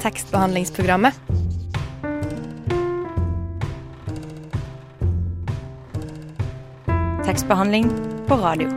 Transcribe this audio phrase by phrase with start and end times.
[0.00, 1.14] tekstbehandlingsprogrammet.
[7.24, 7.90] Tekstbehandling
[8.28, 8.70] på radio.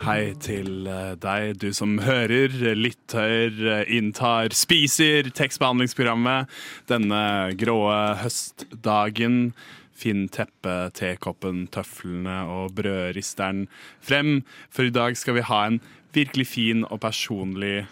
[0.00, 6.50] Hei til eh, deg, du som hører, lytter, eh, inntar, spiser tekstbehandlingsprogrammet
[6.90, 7.20] denne
[7.60, 9.52] gråe høstdagen.
[10.00, 13.66] Finn teppet, tekoppen, tøflene og brødristeren
[14.00, 14.40] frem,
[14.72, 15.80] for i dag skal vi ha en
[16.16, 17.84] virkelig fin og personlig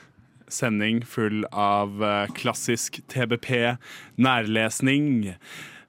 [0.49, 3.77] sending full av eh, klassisk TBP,
[4.17, 5.35] nærlesning.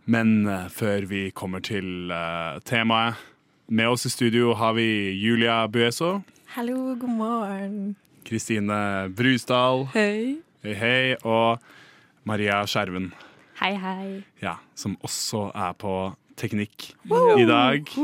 [0.10, 3.20] Men eh, før vi kommer til eh, temaet
[3.70, 6.24] med oss i studio har vi Julia Bueso,
[6.56, 7.96] Hallo, god morgen.
[8.26, 10.40] Kristine Brusdal, Hei.
[10.66, 11.62] hei hei, og
[12.26, 13.12] Maria Skjerven,
[13.60, 14.22] Hei, hei.
[14.40, 15.92] ja, som også er på
[16.40, 16.94] teknikk
[17.36, 17.90] i dag.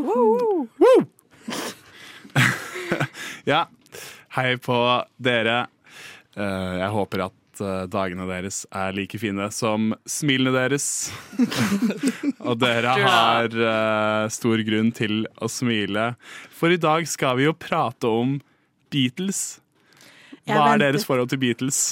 [3.52, 3.62] ja,
[4.36, 4.80] hei på
[5.23, 5.62] dere.
[6.35, 10.90] Eh, Jeg håper at eh, dagene deres er like fine som smilene deres.
[12.49, 16.10] Og dere har eh, stor grunn til å smile,
[16.52, 18.41] for i dag skal vi jo prate om
[18.91, 19.62] Beatles.
[20.46, 21.85] Hva er deres forhold til Beatles?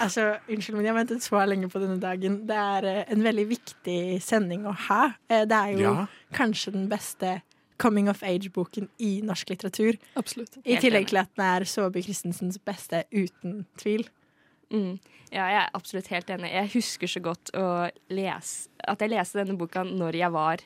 [0.00, 2.40] Altså, Unnskyld, men jeg har ventet så lenge på denne dagen.
[2.48, 5.02] Det er eh, en veldig viktig sending å ha.
[5.28, 6.06] Eh, Det er jo Ja.
[6.32, 7.42] kanskje den beste
[7.78, 9.96] coming of age-boken i norsk litteratur.
[10.16, 10.58] Absolutt.
[10.64, 14.06] I tillegg til at den er Saabye Christensens beste, uten tvil.
[14.72, 14.98] Mm.
[15.32, 16.50] Ja, jeg er absolutt helt enig.
[16.52, 20.58] Jeg husker så godt å lese, at jeg leste denne boka når jeg var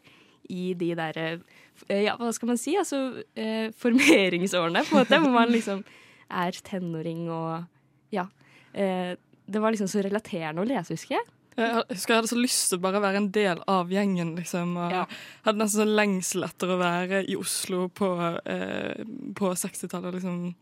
[0.50, 1.40] i de derre
[1.88, 2.74] Ja, hva skal man si?
[2.76, 5.18] Altså eh, formeringsårene, på en måte.
[5.22, 5.84] Hvor man liksom
[6.30, 7.64] er tenåring og
[8.12, 8.26] Ja.
[8.74, 9.14] Eh,
[9.46, 11.26] det var liksom så relaterende å lese, husker jeg.
[11.56, 14.72] Jeg husker jeg hadde så lyst til å bare være en del av gjengen, liksom.
[14.76, 15.04] Og Ja.
[15.44, 18.08] hadde nesten sånn lengsel etter å være i Oslo på,
[18.46, 20.54] eh, på 60-tallet, liksom.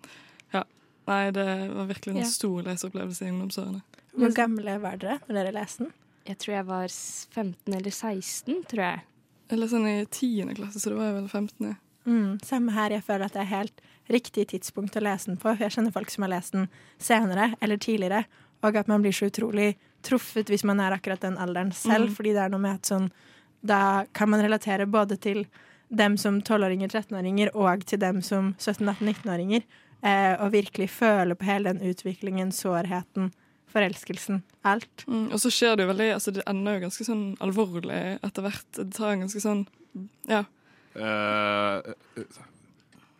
[0.52, 0.64] Ja.
[1.08, 2.24] Nei, det var virkelig en Ja.
[2.24, 3.82] stor leseopplevelse i ungdomsårene.
[4.18, 5.92] Hvor gamle var dere når dere leste den?
[6.26, 9.00] Jeg tror jeg var 15 eller 16, tror jeg.
[9.48, 11.66] Jeg leste den i tiende klasse, så det var jeg vel 15.
[11.68, 11.74] ja.
[12.04, 12.90] Mm, samme her.
[12.90, 15.56] Jeg føler at det er helt riktig tidspunkt å lese den på.
[15.58, 16.68] Jeg kjenner folk som har lest den
[16.98, 18.24] senere eller tidligere,
[18.62, 22.14] og at man blir så utrolig truffet hvis man er akkurat den alderen selv, Mm.
[22.16, 23.10] fordi det er noe med at sånn
[23.64, 25.46] Da kan man relatere både til
[25.88, 29.62] dem som 12-åringer, 13-åringer, og til dem som 17-18-19-åringer,
[30.02, 33.30] eh, og virkelig føle på hele den utviklingen, sårheten,
[33.72, 35.04] forelskelsen, alt.
[35.06, 38.42] Mm, og så skjer det jo veldig Altså, det ender jo ganske sånn alvorlig etter
[38.42, 38.66] hvert.
[38.72, 39.66] Det tar en ganske sånn
[40.26, 40.44] Ja.
[40.96, 41.94] Eh,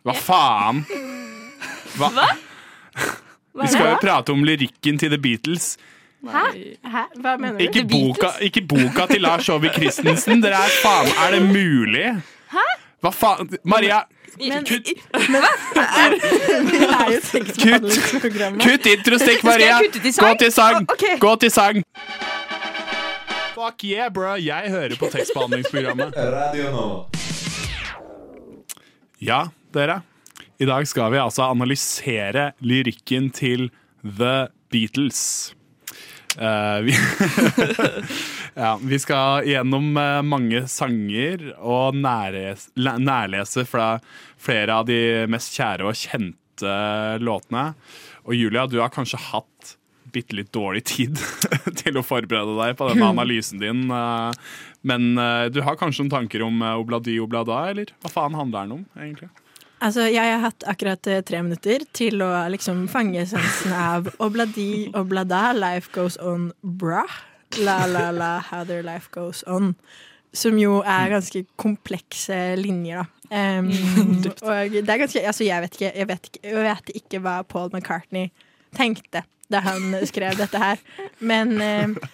[0.03, 0.83] hva faen?
[1.97, 2.09] Hva?
[2.09, 2.27] Hva
[3.63, 5.75] Vi skal jo prate om lyrikken til The Beatles.
[6.25, 6.41] Hæ?
[6.89, 7.03] Hæ?
[7.21, 7.63] Hva mener du?
[7.67, 10.41] Ikke boka, ikke boka til Lars Saabye Christensen.
[10.43, 12.07] Dere er faen Er det mulig?
[12.51, 12.65] Hæ?
[13.03, 13.49] Hva faen?
[13.63, 14.01] Maria,
[14.39, 16.79] Men- kutt, Det
[17.13, 18.63] jo tekstbehandlingsprogrammet.
[18.65, 19.77] kutt introstikk, Maria!
[19.93, 20.87] til Gå til sang!
[21.19, 21.83] Gå til sang!
[23.53, 24.33] Fuck yeah, bro.
[24.41, 26.13] Jeg hører på tekstbehandlingsprogrammet.
[26.17, 26.87] Radio nå.
[29.21, 29.43] Ja,
[29.75, 30.01] dere.
[30.61, 33.69] I dag skal vi altså analysere lyrikken til
[34.03, 35.53] The Beatles.
[36.33, 36.95] Uh, vi,
[38.63, 43.91] ja, vi skal gjennom eh, mange sanger og nærlese, nærlese fra
[44.41, 46.73] flere av de mest kjære og kjente
[47.21, 47.73] låtene.
[48.25, 49.75] Og Julia, du har kanskje hatt
[50.13, 51.17] bitte litt dårlig tid
[51.81, 53.85] til å forberede deg på denne analysen din.
[53.89, 57.93] eh, Men eh, du har kanskje noen tanker om eh, Obladi Oblada, eller?
[58.03, 59.29] Hva faen handler den om, egentlig?
[59.83, 64.87] Altså, jeg har hatt akkurat eh, tre minutter til å liksom fange essensen av obladi
[64.95, 67.03] oblada, life goes on, bra.
[67.59, 69.73] La, la, la, how their life goes on.
[70.33, 73.09] Som jo er ganske komplekse linjer, da.
[73.33, 73.71] Um,
[74.45, 77.37] og det er ganske Altså, jeg vet ikke, jeg vet ikke, jeg vet ikke hva
[77.49, 78.27] Paul McCartney
[78.77, 80.79] tenkte da han skrev dette her.
[81.19, 81.57] Men,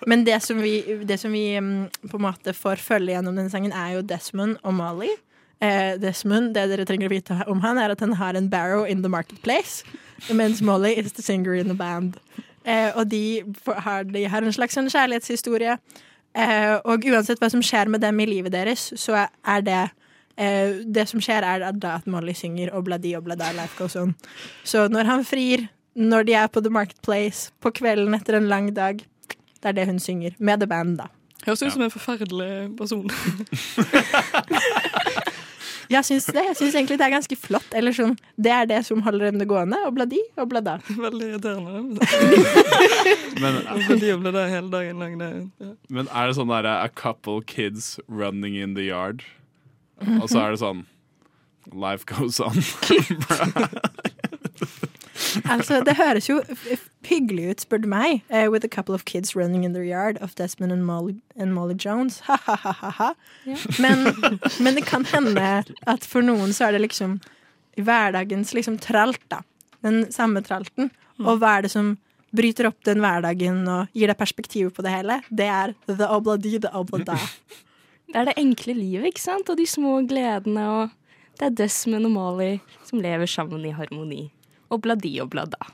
[0.10, 3.76] men det som vi, det som vi på en måte får følge gjennom denne sangen,
[3.76, 5.12] er jo Desmond og Molly.
[5.62, 8.86] Eh, Desmond, det dere trenger å vite om han, er at han har en barrow
[8.88, 9.84] in the marketplace,
[10.32, 12.16] mens Molly is the singer in the band.
[12.64, 13.44] Eh, og de
[13.84, 15.76] har, de har en slags sånn kjærlighetshistorie.
[16.38, 19.90] Eh, og uansett hva som skjer med dem i livet deres, så er- det
[20.38, 24.14] eh, Det som skjer, er da at Molly synger 'Obladi oblada, life goes on'.
[24.64, 28.74] Så når han frir, når de er på The Marketplace, på kvelden etter en lang
[28.74, 28.98] dag,
[29.62, 30.32] det er det hun synger.
[30.40, 31.08] Med The Band, da.
[31.46, 33.10] Høres ut som en forferdelig person.
[35.90, 36.44] Jeg syns det.
[36.46, 37.72] Jeg syns egentlig det er ganske flott.
[37.74, 39.80] Eller sånn, det er det som holder henne gående.
[39.88, 40.20] Og bladdi
[41.06, 42.06] Veldig irriterende.
[43.42, 45.18] Men, Og der hele dagen lang.
[45.60, 45.74] Ja.
[45.90, 49.24] men er det sånn derre A couple kids running in the yard?
[50.20, 50.86] Og så er det sånn
[51.74, 52.56] Life goes on.
[55.50, 56.40] Altså, det høres jo
[57.06, 58.22] hyggelig ut, spør du meg.
[58.30, 61.54] Uh, with a couple of kids running in their yard of Desmond and Molly, and
[61.54, 62.20] Molly Jones.
[62.28, 63.14] Ha-ha-ha-ha.
[63.80, 64.06] Men,
[64.64, 67.20] men det kan hende at for noen så er det liksom
[67.80, 69.42] hverdagens liksom tralt, da.
[69.86, 70.92] Den samme tralten.
[71.20, 71.96] Og hva er det som
[72.36, 75.22] bryter opp den hverdagen og gir deg perspektiv på det hele?
[75.30, 77.18] Det er the obladi, the oblada.
[78.10, 79.50] Det er det enkle livet, ikke sant?
[79.52, 80.66] Og de små gledene.
[80.76, 82.52] Og det er Desmond og Molly
[82.88, 84.28] som lever sammen i harmoni.
[84.70, 85.72] Og bladi og blada.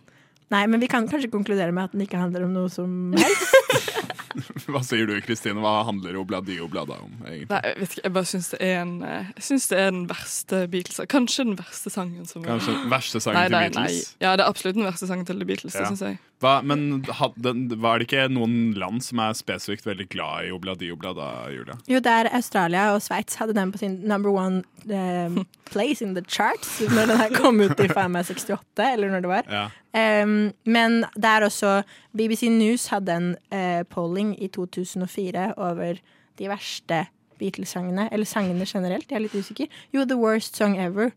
[0.53, 3.55] Nei, men vi kan kanskje konkludere med at den ikke handler om noe som helst.
[4.69, 5.61] Hva sier du, Kristine?
[5.63, 7.47] Hva handler Obladi Oblada om, egentlig?
[7.49, 9.85] Nei, jeg vet ikke, jeg bare syns det er en eh, Jeg synes det er
[9.93, 13.61] den verste Beatles Kanskje den verste sangen som Kanskje den verste sangen Nei, til nei,
[13.69, 13.85] nei.
[13.87, 14.09] Beatles?
[14.19, 15.77] Ja, det er absolutt den verste sangen til The Beatles.
[15.77, 15.85] Ja.
[15.85, 16.19] Det synes jeg.
[16.45, 20.91] Hva, men hadde, var det ikke noen land som er spesifikt veldig glad i Obladi
[20.93, 21.77] Oblada, Julia?
[21.89, 24.61] Jo, det er Australia og Sveits hadde den på sin number one
[24.91, 25.39] uh,
[25.73, 28.61] place in the charts når den her kom ut i faen 68,
[28.91, 29.49] eller når det var.
[29.49, 29.65] Ja.
[29.95, 31.79] Um, men det er også
[32.13, 35.97] BBC News hadde en uh, polling i 2004 over
[36.37, 37.05] de verste
[37.41, 39.81] Beatles-sangene, eller sangene generelt, jeg er litt usikker.
[39.95, 41.09] Jo, The Worst Song Ever.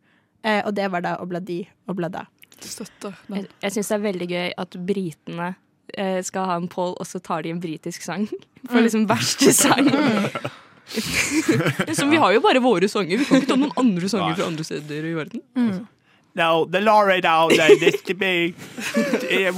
[0.46, 2.24] Uh, og det var da Obladi Oblada.
[2.64, 3.49] Støtter Jeg, den.
[3.62, 5.49] jeg syns det er veldig gøy at britene
[5.94, 8.26] eh, skal ha en poll, og så tar de en britisk sang.
[8.69, 9.90] For liksom verste sang.
[11.99, 13.20] så vi har jo bare våre sanger.
[13.20, 14.12] Vi kan ikke ta noen andre Nei.
[14.14, 15.43] sanger fra andre steder i verden.
[16.38, 18.55] No, the lorry down there needs to be.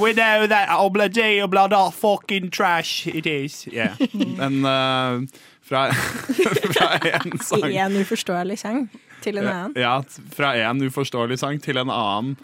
[0.00, 3.66] We know that obladi oblada fucking trash it is.
[3.66, 3.96] Yeah.
[4.38, 5.20] Men uh,
[5.60, 5.92] fra,
[6.74, 8.88] fra en I sang en uforståelig sang
[9.20, 9.74] til en annen.
[9.76, 10.00] Ja,
[10.32, 12.36] fra en uforståelig sang til en annen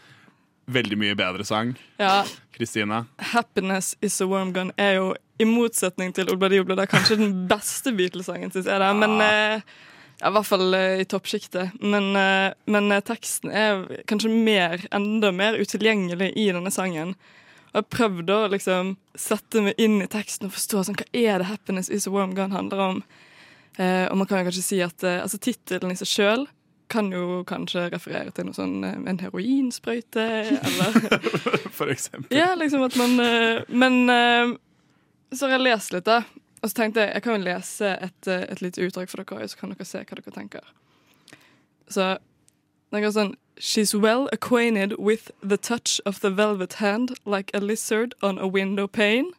[0.67, 1.75] veldig mye bedre sang.
[2.01, 2.25] Ja,
[2.57, 3.05] Kristine?
[3.19, 7.93] 'Happiness Is A Warm Gun' er jo i motsetning til Obladi Oblada kanskje den beste
[7.93, 8.81] Beatles-sangen, syns jeg.
[8.81, 8.93] Da.
[8.97, 9.61] Men eh,
[10.21, 11.77] ja, I hvert fall eh, i toppsjiktet.
[11.81, 17.13] Men, eh, men eh, teksten er kanskje mer, enda mer utilgjengelig i denne sangen.
[17.75, 21.43] Og jeg prøvde å liksom sette meg inn i teksten og forstå sånn, hva er
[21.43, 23.03] det 'Happiness Is A Warm Gun' handler om.
[23.77, 26.47] Eh, og man kan jo kanskje si at eh, altså tittelen i seg sjøl
[26.89, 30.99] kan jo kanskje referere til noe sånn eh, en heroinsprøyte, eller
[31.79, 32.37] For eksempel.
[32.37, 34.57] ja, liksom at man eh, Men eh,
[35.35, 36.23] så har jeg lest litt, da.
[36.63, 39.59] Og så tenkte jeg jeg kan jo lese et, et lite utdrag for dere, så
[39.59, 40.71] kan dere se hva dere tenker.
[41.91, 42.17] Så
[42.93, 47.61] det går sånn She's well acquainted with the touch of the velvet hand like a
[47.61, 49.33] lizard on a window pane.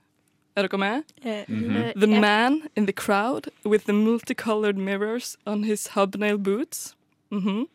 [0.58, 1.04] Er dere med?
[1.48, 2.00] Mm -hmm.
[2.00, 6.97] The man in the crowd with the multicolored mirrors on his hobnail boots.
[7.32, 7.66] Mhm.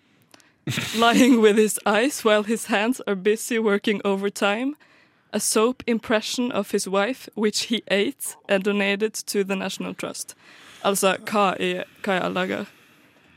[0.99, 4.77] Lying with his eyes while his hands are busy working overtime.
[5.33, 10.35] A soap impression of his wife, which he ate and donated to the National Trust.
[10.85, 12.65] Altså, hva i, hva i alle dager?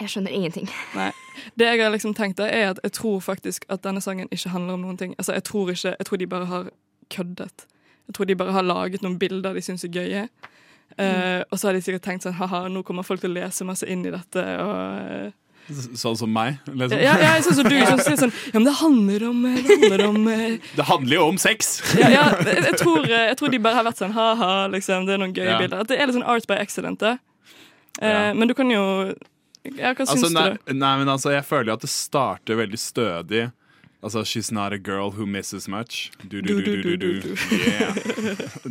[0.02, 0.70] Jeg skjønner ingenting.
[0.96, 1.12] Nei.
[1.56, 4.52] Det jeg har liksom tenkt da, er at jeg tror faktisk at denne sangen ikke
[4.52, 5.16] handler om noen ting.
[5.18, 6.70] Altså, jeg tror ikke, jeg tror de bare har
[7.10, 7.66] køddet.
[8.08, 10.28] Jeg tror de bare har laget noen bilder de syns er gøye.
[11.00, 13.66] Eh, og så har de sikkert tenkt sånn ha-ha, nå kommer folk til å lese
[13.68, 14.44] masse inn i dette.
[14.62, 14.76] Og,
[15.16, 15.32] eh,
[15.98, 16.60] Sånn som meg.
[16.68, 17.00] Liksom.
[17.02, 19.78] ja, ja, sånn som du som sier sånn Ja, men det handler om eh, Det
[19.80, 21.72] handler om eh, Det handler jo om sex!
[21.98, 25.08] ja, ja, jeg, tror, eh, jeg tror de bare har vært sånn ha-ha, liksom.
[25.08, 25.58] Det er noen gøye Ja.
[25.64, 25.82] bilder.
[25.82, 27.00] At det er litt sånn art by accident.
[27.02, 27.16] da.
[28.02, 28.34] Eh.
[28.38, 28.84] Men du kan jo
[29.76, 30.74] Ja, hva Altså, nei, du?
[30.78, 33.48] nei, men altså, jeg føler jo at det starter veldig stødig.
[34.06, 36.12] Altså, She's not a girl who misses much.
[36.30, 37.36] Du, du, du, du, du.
[37.52, 37.96] Yeah.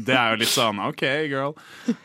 [0.06, 1.56] Det er jo litt sånn OK, girl.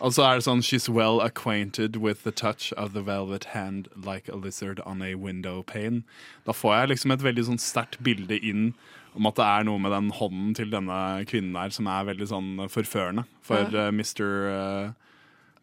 [0.01, 3.87] Og så er det sånn She's well acquainted with the touch of the velvet hand
[3.95, 6.01] like a lizard on a window pane.
[6.49, 8.71] Da får jeg liksom et veldig sånn sterkt bilde inn
[9.13, 10.97] om at det er noe med den hånden til denne
[11.29, 13.87] kvinnen her som er veldig sånn forførende for Ja.
[13.87, 14.25] eh, Mr.
[14.49, 14.91] Uh,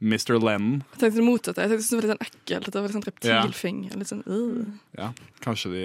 [0.02, 0.37] Mr.
[0.38, 0.82] Lennon.
[0.92, 1.62] Jeg tenkte det motsatte.
[1.66, 2.66] Jeg tenkte det var litt sånn ekkelt.
[2.68, 3.99] At det var litt sånn reptilfinger.
[3.99, 4.78] Litt sånn, uh.
[4.99, 5.11] Ja,
[5.42, 5.85] kanskje de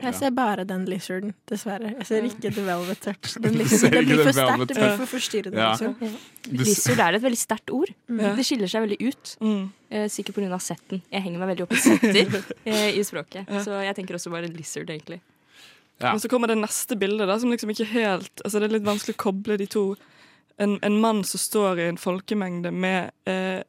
[0.00, 1.92] Jeg ser bare den lizarden, dessverre.
[1.98, 3.34] Jeg ser ikke The Velvet Touch.
[3.44, 5.66] Den liksom, det blir for sterkt, det blir for forstyrrende.
[5.66, 6.54] Ja.
[6.60, 7.92] Lizard er et veldig sterkt ord.
[8.08, 9.34] Det skiller seg veldig ut.
[9.44, 9.64] Mm.
[10.12, 10.60] Sikkert pga.
[10.62, 11.02] setten.
[11.10, 12.38] Jeg henger meg veldig opp i setter
[12.70, 13.50] eh, i språket.
[13.66, 15.20] Så jeg tenker også bare lizard, egentlig.
[16.00, 16.12] Ja.
[16.12, 18.86] Men så kommer det neste bildet, da, som liksom ikke helt Altså Det er litt
[18.86, 19.84] vanskelig å koble de to.
[20.60, 23.60] En, en mann som står i en folkemengde med eh,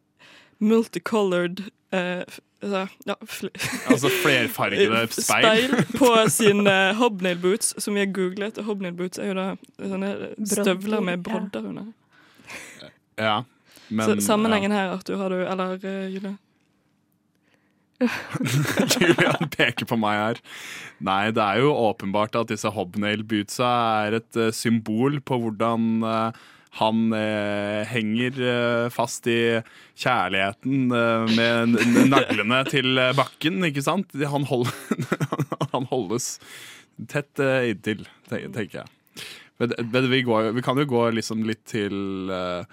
[0.63, 2.23] multicolored eh,
[2.61, 3.49] ja, fl
[3.91, 5.73] Altså flerfargede speil.
[6.01, 8.59] på sine hobnail boots, som vi har googlet.
[8.61, 9.47] Og hobnail boots er jo da
[9.79, 10.13] sånne
[10.45, 11.89] støvler med brodder under.
[13.19, 13.41] Ja,
[13.91, 16.37] men Så sammenhengen her, Arthur, har du Eller uh, Julie?
[19.01, 20.39] Julian peker på meg her.
[21.05, 23.67] Nei, det er jo åpenbart at disse hobnail bootsa
[24.07, 26.41] er et uh, symbol på hvordan eh,
[26.79, 29.59] Han eh, henger eh, fast i
[29.99, 31.75] kjærligheten eh, med
[32.07, 34.15] naglene til eh, bakken, ikke sant?
[34.15, 34.71] Han, hold,
[35.73, 36.37] han holdes
[37.11, 38.87] tett eh, inntil, tenker jeg.
[39.59, 42.63] Men, men vi, går, vi kan jo gå liksom litt til, eh,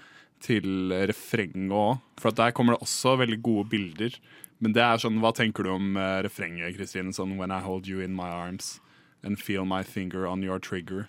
[0.47, 4.15] til refrenget òg, for der kommer det også veldig gode bilder.
[4.63, 7.11] Men det er sånn, hva tenker du om refrenget, Kristine?
[7.15, 8.77] Sånn When I hold you in my arms
[9.23, 11.07] and feel my finger on your trigger.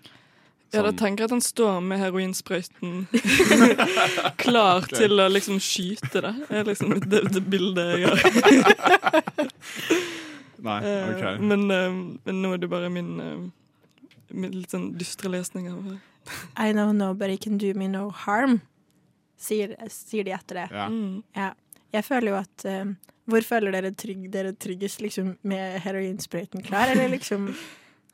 [0.72, 0.98] Ja, da Sånn.
[1.00, 3.06] tenker jeg at han står med heroinsprøyten
[4.44, 6.30] klar til å liksom skyte det.
[6.46, 8.20] Det er liksom det, det bildet jeg har.
[10.60, 11.40] Nei, Eh, ok.
[11.40, 11.90] Men, eh,
[12.28, 13.40] men nå er det bare min, eh,
[14.36, 15.98] min litt sånn dystre lesning av det.
[16.60, 18.60] I know nobody can do me no harm,
[19.40, 20.66] sier, sier de etter det.
[20.70, 20.86] Ja.
[20.92, 21.22] Mm.
[21.34, 21.50] Ja.
[21.96, 22.92] Jeg føler jo at eh,
[23.30, 25.00] Hvor føler dere trygg, dere tryggest?
[25.02, 27.48] Liksom med heroinsprøyten klar, eller liksom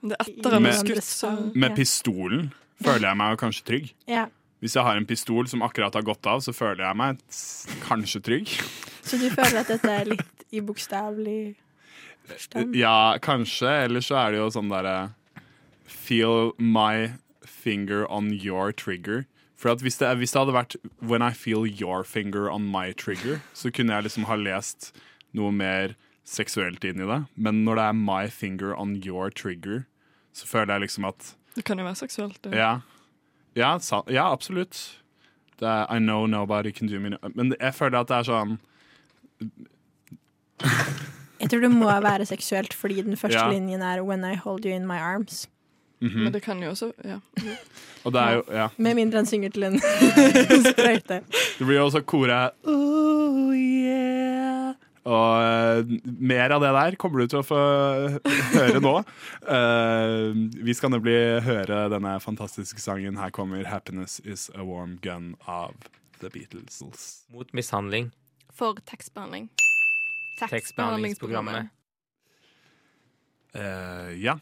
[0.08, 1.76] Med- skutt, så Med Ja.
[1.76, 3.92] pistolen føler jeg meg kanskje trygg.
[4.06, 4.26] Ja.
[4.62, 7.18] Hvis jeg har en pistol som akkurat har gått av, så føler jeg meg
[7.88, 8.48] kanskje trygg.
[9.02, 11.54] Så du føler at dette er litt i bokstavelig
[12.26, 12.74] forstand?
[12.74, 13.84] Ja, kanskje.
[13.84, 15.14] Eller så er det jo sånn derre
[15.86, 17.12] Feel my
[17.44, 19.26] finger on your trigger.
[19.56, 22.92] For at hvis det, hvis det hadde vært When I feel your finger on my
[22.92, 24.92] trigger, så kunne jeg liksom ha lest
[25.34, 25.94] noe mer
[26.26, 27.26] seksuelt inn i det.
[27.36, 29.86] Men når det er my finger on your trigger,
[30.36, 32.36] så føler jeg liksom at det kan jo være seksuelt.
[32.44, 32.52] Det.
[32.52, 32.74] Ja,
[33.56, 34.76] ja, sa, ja absolutt.
[35.56, 38.26] Det er I know nobody can do me no Men jeg føler at det er
[38.28, 38.58] sånn
[41.40, 43.48] Jeg tror det må være seksuelt fordi den første Ja.
[43.52, 45.46] linjen er 'When I hold you in my arms'.
[46.00, 46.24] mhm.
[46.24, 47.18] Men det kan jo også ja.
[48.04, 48.68] Og det er jo Ja.
[48.76, 49.80] Med mindre han synger til en
[50.72, 51.20] sprøyte.
[51.58, 54.45] Det blir jo også kore oh, yeah.
[55.06, 57.60] Og eh, mer av det der kommer du til å få
[58.56, 58.98] høre nå.
[59.46, 60.32] Eh,
[60.66, 61.14] vi skal nemlig
[61.46, 63.18] høre denne fantastiske sangen.
[63.20, 65.74] Her kommer 'Happiness Is A Warm Gun' av
[66.18, 66.82] The Beatles.
[67.30, 68.10] Mot mishandling.
[68.50, 69.48] For tekstbehandling.
[70.40, 71.70] Tekstbehandlingsprogrammet.
[73.56, 74.38] Uh, ja.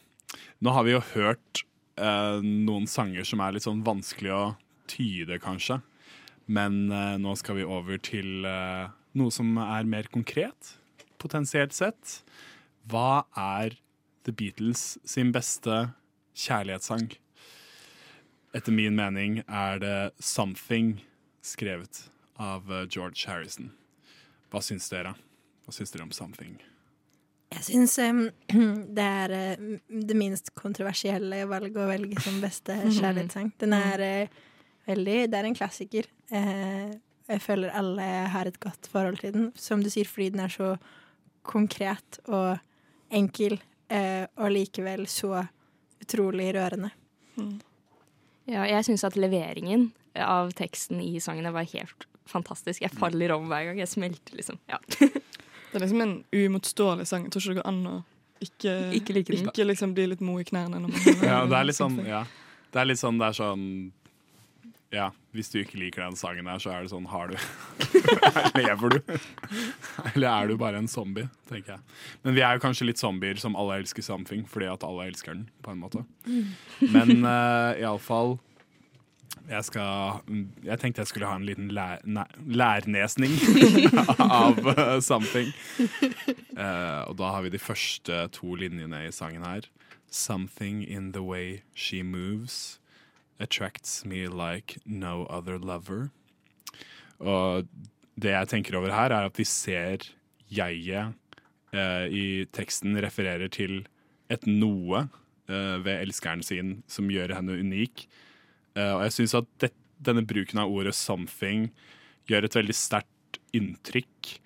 [0.59, 1.65] Nå har vi jo hørt
[2.01, 4.45] uh, noen sanger som er litt sånn vanskelig å
[4.91, 5.81] tyde, kanskje.
[6.47, 10.75] Men uh, nå skal vi over til eh, noe som er mer konkret,
[11.23, 12.21] potensielt sett.
[12.91, 13.77] Hva er
[14.27, 15.95] The Beatles sin beste
[16.39, 17.13] kjærlighetssang?
[18.55, 21.01] Etter min mening er det 'Something',
[21.43, 23.73] skrevet av eh, George Harrison.
[24.51, 25.15] Hva syns dere?
[25.65, 26.61] Hva syns dere om 'Something'?
[27.55, 28.25] Jeg syns um,
[28.97, 33.53] det er uh, det minst kontroversielle valget å velge som beste kjærlighetssang.
[33.61, 34.43] Den er uh,
[34.89, 36.09] veldig Det er en klassiker.
[36.31, 36.95] Eh,
[37.29, 39.51] jeg føler alle har et godt forhold til den.
[39.57, 40.75] Som du sier, fordi den er så
[41.45, 42.59] konkret og
[43.15, 45.45] enkel, eh, og likevel så
[46.03, 46.91] utrolig rørende.
[48.45, 52.83] Ja, jeg syns at leveringen av teksten i sangene var helt fantastisk.
[52.85, 53.81] Jeg faller om hver gang.
[53.81, 54.61] Jeg smelter, liksom.
[54.71, 54.81] Ja.
[55.75, 57.25] Det er liksom en uimotståelig sang.
[57.27, 57.95] Jeg tror ikke det går an å
[58.45, 60.79] ikke, Ikke like ikke liksom bli litt mo i knærne.
[60.79, 62.21] Når man Ja, det er litt sånn ja.
[62.71, 63.65] Det er litt sånn det er sånn
[64.95, 67.37] Ja, hvis du ikke liker den sangen her, så er det sånn Har du
[68.61, 69.15] Lever du?
[70.15, 71.95] Eller er du bare en zombie, tenker jeg.
[72.23, 75.35] Men vi er jo kanskje litt zombier som alle elsker something, fordi at alle elsker
[75.35, 76.05] den, på en måte.
[76.95, 78.37] Men uh, iallfall
[79.49, 80.23] jeg, skal,
[80.65, 83.35] jeg tenkte jeg skulle ha en liten lær, nei, lærnesning
[84.23, 85.51] av uh, something.
[86.55, 89.67] Uh, og da har vi de første to linjene i sangen her.
[90.09, 92.79] Something in the way she moves
[93.41, 96.11] attracts me like no other lover.
[97.21, 97.67] Og
[98.21, 100.07] det jeg tenker over her, er at vi ser
[100.53, 101.15] jeget
[101.75, 103.83] eh, i teksten refererer til
[104.33, 105.07] et noe
[105.49, 108.07] eh, ved elskeren sin som gjør henne unik.
[108.79, 109.73] Eh, og jeg syns at det,
[110.05, 111.71] denne bruken av ordet 'something'
[112.29, 114.39] gjør et veldig sterkt inntrykk.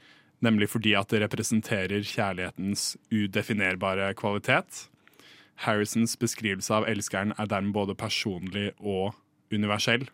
[0.44, 4.88] Nemlig fordi at det representerer kjærlighetens udefinerbare kvalitet.
[5.64, 9.16] Harrisons beskrivelse av elskeren er dermed både personlig og
[9.52, 10.06] universell.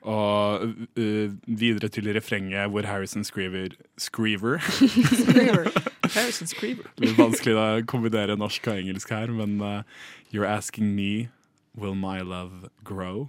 [0.00, 0.62] Og
[0.96, 4.62] uh, videre til refrenget hvor Harrison skriver Screever.
[6.16, 6.88] Harrison Screever.
[7.02, 9.82] Litt vanskelig å kombinere norsk og engelsk her, men uh,
[10.32, 11.28] You're asking me,
[11.76, 13.28] will my love grow?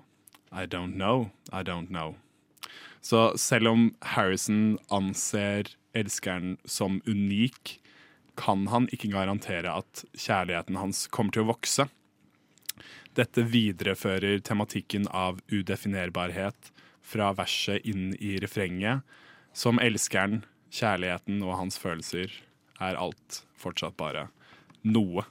[0.51, 2.15] I don't know, I don't know.
[3.01, 7.80] Så selv om Harrison anser elskeren som unik,
[8.41, 11.87] kan han ikke garantere at kjærligheten hans kommer til å vokse.
[13.17, 16.71] Dette viderefører tematikken av udefinerbarhet
[17.05, 19.03] fra verset inn i refrenget,
[19.53, 22.31] som elskeren, kjærligheten og hans følelser
[22.81, 24.29] er alt fortsatt bare
[24.87, 25.25] noe.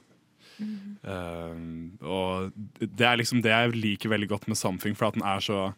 [0.61, 5.25] Um, og det er liksom det jeg liker veldig godt med 'Something', for at den
[5.25, 5.73] er så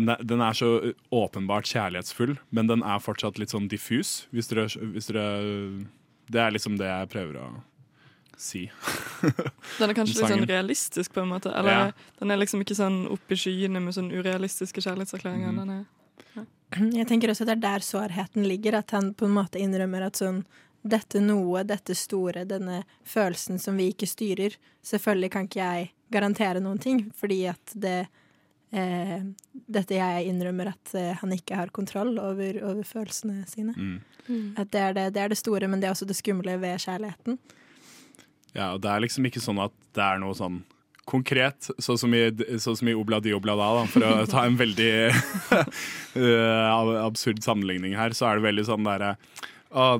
[0.00, 4.28] den er så åpenbart kjærlighetsfull, men den er fortsatt litt sånn diffus.
[4.30, 5.24] Hvis dere, hvis dere
[6.30, 7.46] Det er liksom det jeg prøver å
[8.40, 8.64] si.
[9.78, 11.52] Den er kanskje litt sånn realistisk, på en måte.
[11.52, 11.92] Eller Ja.
[12.20, 15.50] den er liksom ikke sånn oppe i skyene med sånn urealistiske kjærlighetserklæringer.
[15.50, 15.58] Mm.
[15.60, 15.86] Den er
[16.96, 20.06] Jeg tenker også at det er der sårheten ligger, at han på en måte innrømmer
[20.06, 20.44] at sånn
[20.86, 24.54] dette noe, dette store, denne følelsen som vi ikke styrer.
[24.86, 28.06] Selvfølgelig kan ikke jeg garantere noen ting, fordi at det
[28.72, 29.20] eh,
[29.70, 33.74] Dette jeg innrømmer at eh, han ikke har kontroll over, over følelsene sine.
[33.76, 34.56] Mm.
[34.60, 36.82] At det er det, det er det store, men det er også det skumle ved
[36.82, 37.38] kjærligheten.
[38.54, 40.62] Ja, og det er liksom ikke sånn at det er noe sånn
[41.10, 42.22] konkret, sånn som i,
[42.62, 48.14] sånn som i Obladi Oblada, da, for å ta en veldig eh, absurd sammenligning her,
[48.14, 49.16] så er det veldig sånn derre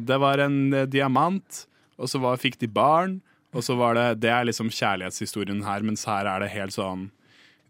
[0.03, 1.67] det var en eh, diamant,
[2.01, 3.21] og så var, fikk de barn,
[3.55, 7.11] og så var det Det er liksom kjærlighetshistorien her, mens her er det helt sånn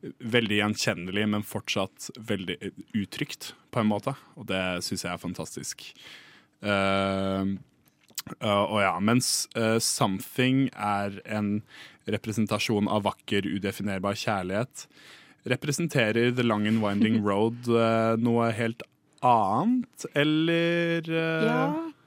[0.03, 4.15] Veldig gjenkjennelig, men fortsatt veldig eh, utrygt, på en måte.
[4.41, 5.85] Og det syns jeg er fantastisk.
[6.65, 7.59] Uh,
[8.39, 11.63] Uh, og ja, mens uh, 'Something' er en
[12.11, 14.87] representasjon av vakker, udefinerbar kjærlighet,
[15.49, 17.69] representerer 'The Long and Winding Road'
[18.21, 18.83] noe helt
[19.25, 21.65] annet, eller Ja,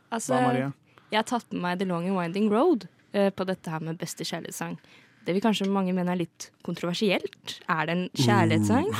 [0.09, 0.71] altså hva, Maria?
[1.11, 4.25] Jeg har tatt med meg The Long and Winding Road på dette her med beste
[4.25, 4.79] kjærlighetssang.
[5.23, 7.57] Det vil kanskje mange mene er litt kontroversielt.
[7.71, 8.89] Er det en kjærlighetssang?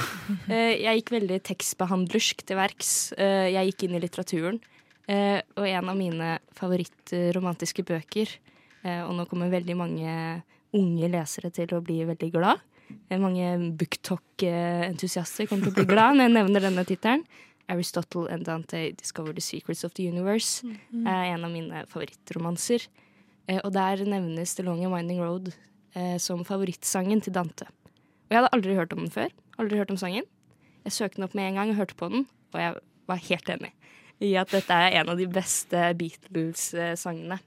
[0.53, 2.91] Eh, jeg gikk veldig tekstbehandlersk til verks.
[3.19, 4.59] Eh, jeg gikk inn i litteraturen.
[5.11, 8.31] Eh, og en av mine favorittromantiske bøker,
[8.83, 10.13] eh, og nå kommer veldig mange
[10.73, 12.63] unge lesere til å bli veldig glad.
[13.09, 17.23] Mange booktalk-entusiaster kommer til å bli glad når jeg nevner denne tittelen.
[17.71, 22.87] Aristotle and Dante Discover the Secrets of the Universe er en av mine favorittromanser.
[23.47, 25.51] Eh, og der nevnes The Long and Winding Road
[25.95, 27.65] eh, som favorittsangen til Dante.
[27.67, 29.29] Og jeg hadde aldri hørt om den før.
[29.59, 30.25] Aldri hørt om sangen.
[30.83, 32.75] Jeg søkte den opp med en gang og hørte på den, og jeg
[33.07, 33.71] var helt enig
[34.23, 37.39] i at dette er en av de beste Beatles-sangene.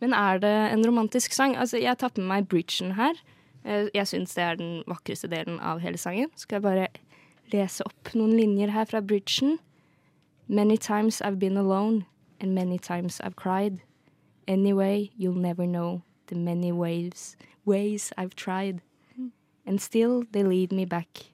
[0.00, 1.56] Men er det en romantisk sang?
[1.58, 3.18] Altså, jeg har tatt med meg bridgen her.
[3.64, 6.30] Eh, Jeg syns det er den vakreste delen av hele sangen.
[6.36, 6.86] Skal jeg bare
[7.52, 9.58] lese opp noen linjer her fra bridgen?
[10.48, 12.06] Many times I've been alone,
[12.40, 13.80] and many times I've cried.
[14.48, 18.80] Anyway, you'll never know the many ways, ways I've tried.
[19.66, 21.30] And still they lead me back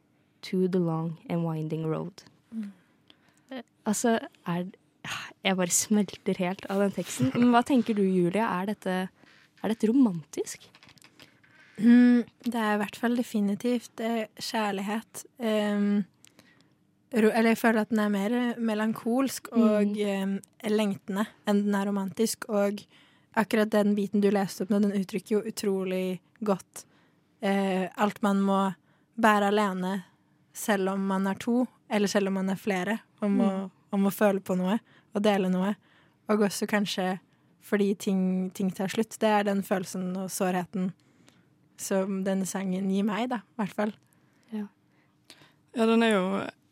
[0.51, 2.25] to the long and winding road.
[2.55, 2.73] Mm.
[3.87, 4.65] Altså, er
[5.45, 7.31] Jeg bare smelter helt av den teksten.
[7.37, 8.49] Men hva tenker du, Julia?
[8.59, 8.97] Er dette,
[9.63, 10.67] er dette romantisk?
[11.79, 15.27] Mm, det er i hvert fall definitivt eh, kjærlighet.
[15.39, 16.05] Um,
[17.13, 22.49] eller jeg føler at den er mer melankolsk og um, lengtende enn den er romantisk.
[22.51, 22.83] Og
[23.37, 26.87] akkurat den biten du leste opp nå, den uttrykker jo utrolig godt
[27.41, 28.61] eh, alt man må
[29.17, 29.93] bære alene,
[30.57, 33.51] selv om man er to, eller selv om man er flere, om, å,
[33.95, 34.79] om å føle på noe
[35.17, 35.75] og dele noe.
[36.33, 37.17] Og også kanskje
[37.67, 38.21] fordi ting,
[38.55, 39.17] ting tar slutt.
[39.21, 40.93] Det er den følelsen og sårheten
[41.81, 43.93] som denne sangen gir meg, da, i hvert fall.
[45.77, 46.27] Ja, den er jo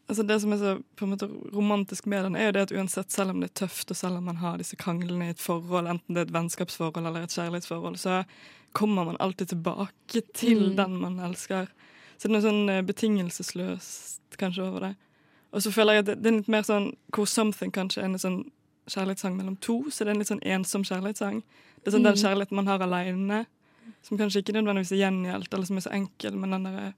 [0.09, 2.73] Altså Det som er så på en måte romantisk med den, er jo det at
[2.73, 5.40] uansett, selv om det er tøft, og selv om man har disse kranglene i et
[5.40, 8.25] forhold, enten det er et vennskapsforhold eller et kjærlighetsforhold, så
[8.73, 10.77] kommer man alltid tilbake til Mm.
[10.77, 11.67] den man elsker.
[12.19, 14.97] Så det er noe sånn eh, betingelsesløst kanskje over det.
[15.53, 18.05] Og så føler jeg at det, det er litt mer sånn hvor 'Something' kanskje er
[18.05, 18.45] en sånn
[18.88, 21.43] kjærlighetssang mellom to, så det er en litt sånn ensom kjærlighetssang.
[21.85, 22.23] Det er sånn den Mm.
[22.23, 23.47] kjærligheten man har aleine,
[24.03, 26.95] som kanskje ikke nødvendigvis er gjengjeldt, eller som er så enkel, men den derre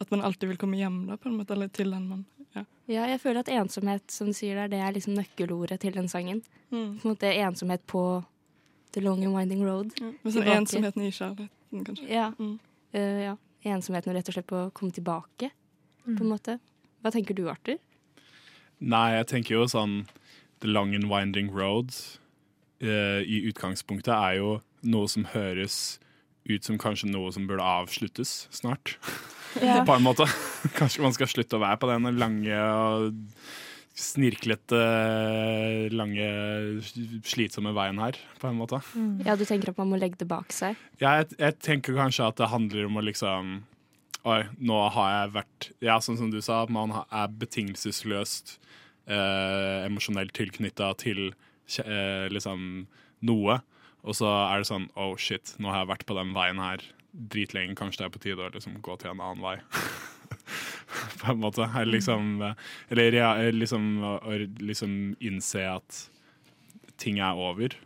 [0.00, 2.24] at man alltid vil komme hjem da, på en måte, eller til den man
[2.56, 2.62] ja.
[2.88, 6.08] Ja, jeg føler at ensomhet, som du sier der, det er liksom nøkkelordet til den
[6.08, 6.40] sangen.
[6.70, 8.02] På en måte ensomhet på
[8.96, 9.92] The Long and Winding Road.
[10.00, 10.12] Ja.
[10.22, 12.06] Men sånn ensomheten i kjærligheten, kanskje.
[12.08, 12.30] Ja.
[12.38, 12.54] Mm.
[12.96, 13.34] Uh, ja.
[13.66, 15.50] Ensomheten rett og slett på å komme tilbake,
[16.06, 16.56] på en måte.
[17.02, 17.80] Hva tenker du, Arthur?
[18.78, 20.04] Nei, jeg tenker jo sånn
[20.62, 21.92] The Long and Winding Road
[22.80, 25.98] uh, i utgangspunktet er jo noe som høres
[26.46, 28.96] ut som kanskje noe som burde avsluttes snart.
[29.88, 30.26] På en måte.
[30.76, 33.14] Kanskje man skal slutte å være på den lange og
[33.96, 34.78] snirklete,
[35.96, 36.26] lange,
[37.24, 38.82] slitsomme veien her, på en måte.
[39.24, 40.76] Ja, du tenker at man må legge det bak seg?
[41.00, 43.56] Jeg, jeg tenker kanskje at det handler om å liksom
[44.26, 48.56] Oi, nå har jeg vært Ja, sånn som du sa, at man er betingelsesløst
[49.06, 52.88] eh, emosjonelt tilknytta til eh, liksom
[53.24, 53.60] noe.
[54.02, 56.82] Og så er det sånn Oh shit, nå har jeg vært på den veien her
[57.16, 57.76] dritlenge.
[57.78, 59.56] Kanskje det er på tide å liksom gå til en annen vei.
[61.20, 61.66] på en måte.
[61.66, 62.54] Eller liksom, eh,
[62.88, 63.88] eller ja, liksom,
[64.60, 66.02] liksom innse at
[67.00, 67.76] ting er over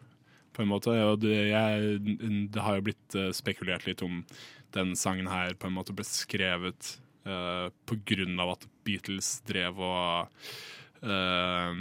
[0.53, 0.95] på en måte.
[1.07, 2.01] Og det, jeg,
[2.53, 4.23] det har jo blitt eh, spekulert litt om
[4.75, 6.93] den sangen her på en måte ble skrevet
[7.27, 10.45] uh, på grunn av at Beatles drev og
[11.03, 11.73] uh,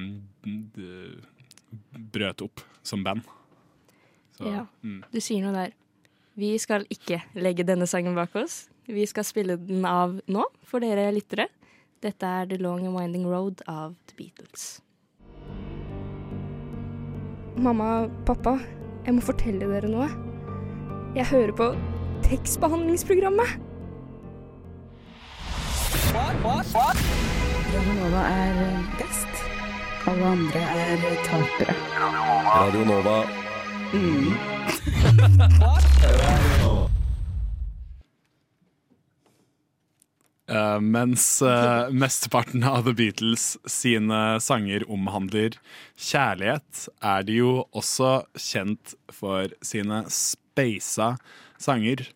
[2.16, 3.28] brøt opp som band.
[4.34, 4.66] Så, Ja.
[4.82, 5.04] mm.
[5.14, 5.76] Du sier noe der.
[6.40, 8.70] Vi skal ikke legge denne sangen bak oss.
[8.88, 11.50] Vi skal spille den av nå for dere lyttere.
[12.00, 14.80] Dette er The Long and Winding Road av The Beatles.
[17.60, 18.56] Mamma, pappa,
[19.04, 20.08] jeg må fortelle dere noe.
[21.18, 21.76] Jeg hører på
[22.30, 23.60] tekstbehandlingsprogrammet.
[26.14, 28.62] Radionova er
[29.02, 29.44] best.
[30.08, 31.76] Alle andre er tapere.
[32.00, 33.18] Radio Nova.
[40.50, 45.60] Eh, mens uh, mesteparten av The Beatles sine sanger omhandler
[45.94, 51.12] kjærlighet, er de jo også kjent for sine speisa
[51.62, 52.08] sanger.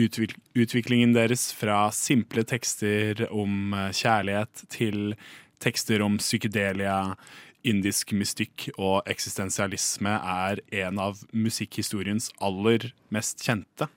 [0.00, 5.14] Utvik deres fra simple tekster om eh, kjærlighet til
[5.62, 7.14] tekster om psykedelia,
[7.66, 13.90] indisk mystikk og eksistensialisme er en av musikkhistoriens aller mest kjente.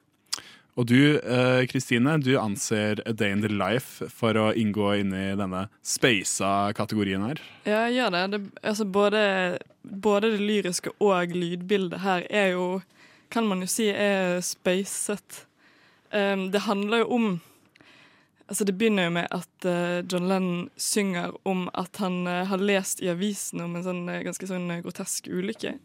[0.74, 5.14] Og du, eh, Kristine, du anser A Day in the Life for å inngå inn
[5.14, 7.42] i denne speisa-kategorien her.
[7.64, 8.24] Ja, jeg gjør det.
[8.32, 12.82] det altså både, både det lyriske og lydbildet her er jo
[13.34, 15.48] Kan man jo si er speiset.
[16.14, 17.42] Um, det handler jo om
[18.52, 22.62] Altså Det begynner jo med at uh, John Lennon synger om at han uh, har
[22.62, 25.78] lest i avisen om en sånn uh, ganske sånn eh, grotesk ulykke.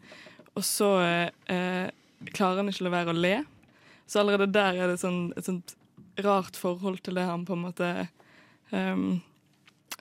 [0.59, 1.87] Og så eh, eh,
[2.35, 3.35] klarer han ikke la være å le.
[4.09, 5.75] Så allerede der er det et, sånn, et sånt
[6.19, 7.89] rart forhold til det han på en måte
[8.73, 9.21] um,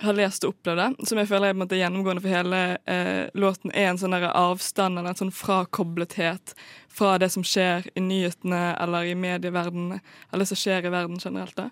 [0.02, 3.28] har lest og opplevd som jeg føler er på en måte gjennomgående for hele eh,
[3.38, 6.56] låten, er en sånn der avstand eller en sånn frakoblethet
[6.90, 11.20] fra det som skjer i nyhetene eller i medieverdenen, eller det som skjer i verden
[11.22, 11.54] generelt.
[11.58, 11.68] da.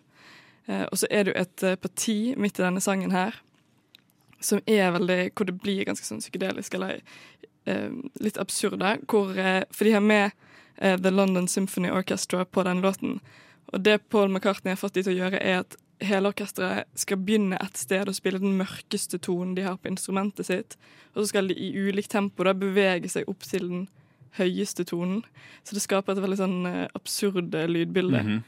[0.66, 3.36] Eh, og så er det jo et eh, parti midt i denne sangen her
[4.40, 7.00] som er veldig Hvor det blir ganske sånn psykedelisk, eller
[7.64, 8.98] eh, litt absurde.
[9.08, 10.30] Hvor, eh, for de har med
[10.76, 13.20] eh, The London Symphony Orchestra på den låten.
[13.72, 17.16] Og det Paul McCartney har fått de til å gjøre, er at hele orkesteret skal
[17.16, 20.76] begynne et sted og spille den mørkeste tonen de har på instrumentet sitt,
[21.14, 23.86] og så skal de i ulikt tempo da bevege seg opp til den
[24.36, 25.22] høyeste tonen.
[25.64, 28.22] Så det skaper et veldig sånn eh, absurd lydbilde.
[28.22, 28.44] Mm Mhm.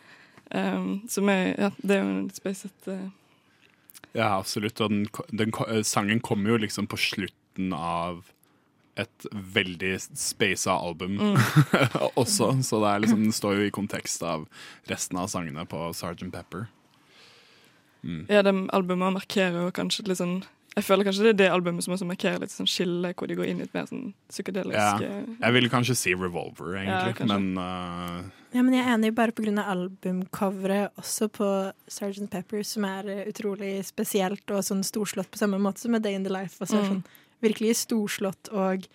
[0.54, 3.10] Um, som er Ja, det er jo en litt spacet uh,
[4.14, 4.80] Ja, absolutt.
[4.80, 8.22] Og den, den, eh, sangen kommer jo liksom på slutten av
[8.98, 11.18] et veldig speisa album
[12.18, 14.48] også, så det liksom, den står jo i kontekst av
[14.90, 16.24] resten av sangene på Sgt.
[16.34, 16.64] Pepper.
[18.30, 20.36] Ja, det albumet markerer jo kanskje litt sånn
[20.76, 23.34] Jeg føler kanskje det er det albumet som også markerer litt sånn skille, hvor de
[23.38, 24.96] går inn i et mer sånn psykedelisk Ja.
[25.02, 27.38] eh, Jeg vil kanskje si Revolver, egentlig, kanskje.
[27.38, 29.52] men eh, Ja, men jeg er enig bare pga.
[29.68, 31.48] albumcoveret også på
[31.88, 32.30] Sgt.
[32.32, 36.14] Pepper, som er eh, utrolig spesielt og sånn storslått på samme måte som med Day
[36.16, 36.56] in the Life.
[36.60, 36.88] Altså, Mm.
[36.88, 37.04] sånn,
[37.42, 38.86] virkelig storslått og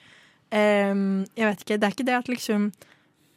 [0.51, 2.65] um, Jeg vet ikke, det er ikke det at liksom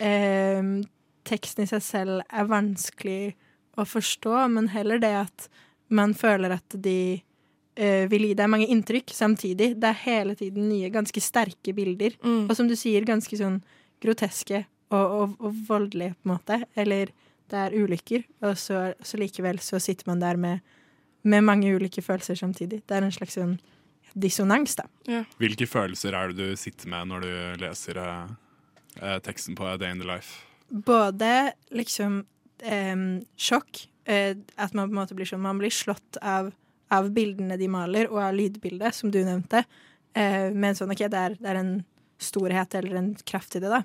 [0.01, 0.85] um,
[1.25, 3.35] teksten i seg selv er vanskelig
[3.77, 5.49] å forstå, men heller det at
[5.89, 7.23] man føler at de
[7.79, 9.75] uh, vil gi deg mange inntrykk samtidig.
[9.81, 12.17] Det er hele tiden nye, ganske sterke bilder.
[12.23, 12.49] mm.
[12.49, 13.61] Og som du sier, ganske sånn
[14.03, 16.61] groteske og, og, og voldelig, på en måte.
[16.79, 17.13] Eller
[17.51, 20.65] det er ulykker, og så, så likevel så sitter man der med,
[21.23, 22.83] med mange ulike følelser samtidig.
[22.87, 23.57] Det er en slags sånn
[24.17, 24.87] dissonans, da.
[25.37, 28.31] hvilke følelser er det du sitter med når du leser eh,
[29.03, 30.41] eh, teksten på A Day in the Life?
[30.71, 32.23] Både liksom
[32.65, 32.97] eh,
[33.37, 36.49] sjokk, eh, at man på en måte blir sånn Man blir slått av,
[36.89, 39.67] av bildene de maler, og av lydbildet, som du nevnte.
[40.17, 41.77] Eh, med sånn OK, det er, det er en
[42.19, 43.85] storhet eller en kraft i det, da.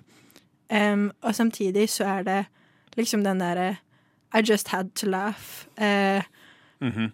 [0.71, 2.45] Em, og samtidig så er det
[2.97, 3.75] liksom den derre
[4.33, 5.65] I just had to laugh.
[5.77, 6.21] Uh,
[6.79, 7.11] mm -hmm.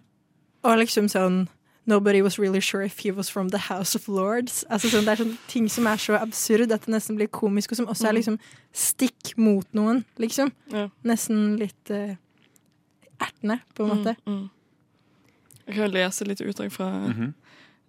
[0.62, 1.48] og liksom sånn
[1.86, 4.64] Nobody was really sure if he was from the House of Lords.
[4.70, 7.72] Altså sånn, det er sånn ting som er så absurd at det nesten blir komisk,
[7.72, 8.38] og som også er liksom
[8.72, 10.52] stikk mot noen, liksom.
[10.72, 10.88] Ja.
[11.02, 12.12] Nesten litt uh,
[13.20, 14.16] ertende, på en måte.
[14.26, 14.50] Mm, mm.
[15.66, 17.32] Jeg kan lese litt utdrag fra mm -hmm.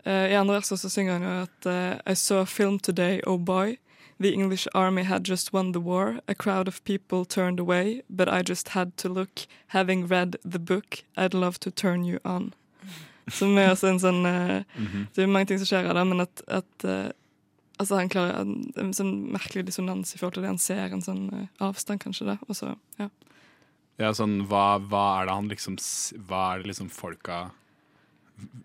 [0.05, 3.39] uh, I andre verset så synger han jo at I saw a film today, oh
[3.39, 3.77] boy.
[4.21, 6.19] The English army had just won the war.
[6.27, 9.45] A crowd of people turned away, but I just had to look.
[9.67, 12.53] Having read the book, I'd love to turn you on.
[13.29, 14.21] Som er også en sånn
[14.75, 15.07] Mhm.
[15.15, 17.11] Det er mange ting som skjer her, da, men at, at uh,
[17.79, 21.01] Altså han klarer en, en sånn merkelig dissonans i forhold til det han ser, en
[21.01, 22.25] sånn uh, avstand, kanskje.
[22.27, 23.07] da, og så, ja.
[23.99, 25.77] Ja, sånn, hva, hva er det han liksom
[26.27, 27.51] Hva er det liksom folka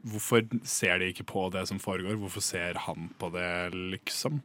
[0.06, 2.14] Hvorfor ser de ikke på det som foregår?
[2.18, 4.42] Hvorfor ser han på det, liksom?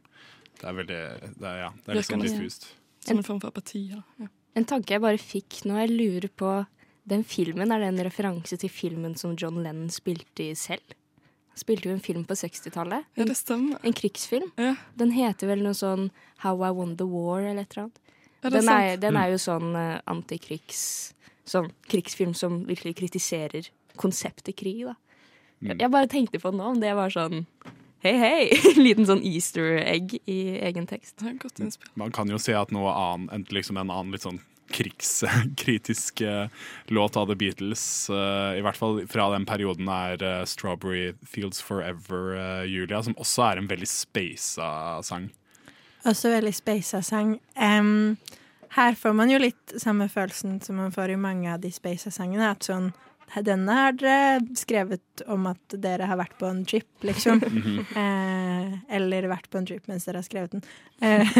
[0.60, 1.00] Det er veldig
[1.40, 2.68] Det er, ja, det er litt sånn diffust.
[3.06, 3.86] Som en form for apati.
[3.94, 4.02] Ja.
[4.20, 4.28] Ja.
[4.58, 6.54] En tanke jeg bare fikk nå, jeg lurer på
[7.10, 10.94] Den filmen, er det en referanse til filmen som John Lennon spilte i selv?
[11.50, 13.08] Han spilte jo en film på 60-tallet.
[13.18, 13.80] Ja, det stemmer.
[13.82, 14.52] En krigsfilm.
[14.60, 14.76] Ja.
[15.00, 16.10] Den heter vel noe sånn
[16.44, 17.98] How I Won the War, eller et eller annet.
[18.40, 20.84] Ja, det er den, er, den er jo sånn uh, antikrigs...
[21.50, 24.94] Sånn krigsfilm som virkelig kritiserer konseptet krig, da.
[25.60, 25.80] Mm.
[25.80, 27.42] Jeg bare tenkte på det nå, om det var sånn
[28.00, 28.44] Hei, hei!
[28.80, 31.18] Liten sånn easter egg i egen tekst.
[31.20, 31.90] Det er godt innspill.
[32.00, 34.40] Man kan jo se at noe annet, liksom en annen litt sånn
[34.72, 36.46] krigskritisk eh,
[36.88, 41.60] låt av The Beatles, eh, i hvert fall fra den perioden, er eh, 'Strawberry Fields
[41.60, 44.70] Forever', Julia, som også er en veldig spasa
[45.04, 45.28] sang.
[46.08, 47.36] Også veldig spasa sang.
[47.52, 48.16] Um,
[48.78, 52.08] her får man jo litt samme følelsen som man får i mange av de spasa
[52.14, 52.48] sangene.
[52.48, 52.94] At sånn
[53.46, 57.42] Denne har dere skrevet om at dere har vært på en trip, liksom.
[58.02, 60.64] eh, eller vært på en trip mens dere har skrevet den.
[61.00, 61.38] Eh,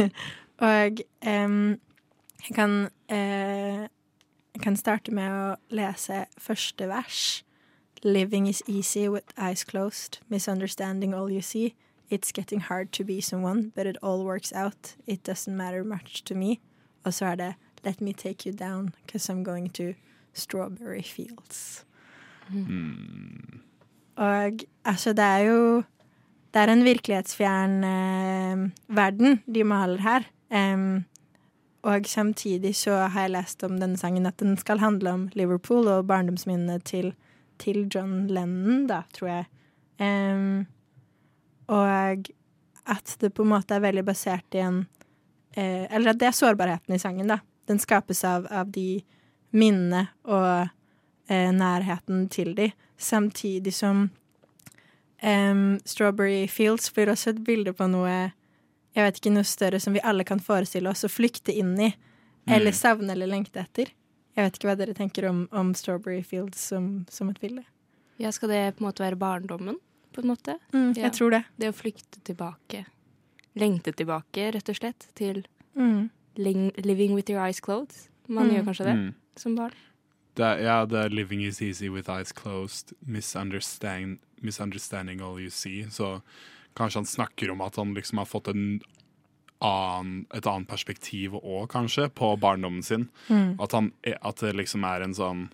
[0.70, 1.57] og eh,
[2.46, 2.76] jeg kan
[3.09, 3.88] eh,
[4.50, 7.44] Jeg kan starte med å lese første vers.
[8.03, 11.76] Living is easy with eyes closed, misunderstanding all you see.
[12.11, 14.96] It's getting hard to be someone, but it all works out.
[15.07, 16.59] It doesn't matter much to me.
[17.05, 19.94] Og så er det Let me take you down, cause I'm going to
[20.34, 21.84] strawberry fields.
[24.16, 25.82] Og altså, det er jo
[26.50, 30.24] Det er en virkelighetsfjern eh, verden de maler her.
[30.50, 31.04] Um,
[31.82, 35.86] og samtidig så har jeg lest om denne sangen at den skal handle om Liverpool
[35.88, 37.14] og barndomsminnene til,
[37.58, 39.44] til John Lennon, da, tror jeg.
[40.00, 40.66] Um,
[41.68, 42.26] og
[42.86, 44.86] at det på en måte er veldig basert i en
[45.54, 47.38] eh, Eller at det er sårbarheten i sangen, da.
[47.68, 49.04] Den skapes av, av de
[49.52, 50.68] minnene og
[51.28, 54.10] eh, nærheten til de, samtidig som
[55.22, 58.32] Um, Strawberry Fields blir også et bilde på noe
[58.96, 61.90] jeg vet ikke, noe større som vi alle kan forestille oss å flykte inn i,
[62.48, 63.92] eller savne eller lengte etter.
[64.34, 67.62] Jeg vet ikke hva dere tenker om, om Strawberry Fields som, som et bilde.
[68.16, 69.76] Ja, Skal det på en måte være barndommen?
[70.16, 70.56] på en måte?
[70.72, 71.02] Mm, Ja.
[71.04, 71.44] Jeg tror det.
[71.60, 72.86] Det å flykte tilbake.
[73.60, 75.44] Lengte tilbake, rett og slett, til
[75.76, 76.08] Mm.
[76.36, 78.08] living with your eyes closed.
[78.26, 78.56] Man Mm.
[78.56, 79.14] gjør kanskje det Mm.
[79.40, 79.72] Som barn.
[80.38, 85.48] Det, er- ja, det er 'living is easy with eyes closed', misunderstand, 'misunderstanding all you
[85.50, 85.90] see'.
[85.90, 86.20] Så
[86.76, 88.81] kanskje han snakker om at han liksom har fått en
[89.61, 93.09] annen, et annet perspektiv òg, kanskje, på barndommen sin.
[93.29, 93.57] Mm.
[93.61, 95.48] At, han, er- at det liksom er en sånn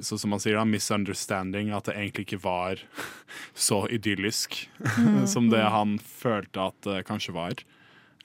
[0.00, 2.78] så som man sier da, misunderstanding, at det egentlig ikke var
[3.58, 4.68] så idyllisk
[5.26, 7.54] som det han følte at det kanskje var.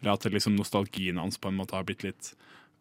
[0.02, 2.36] Eller at det liksom nostalgien hans på en måte har blitt litt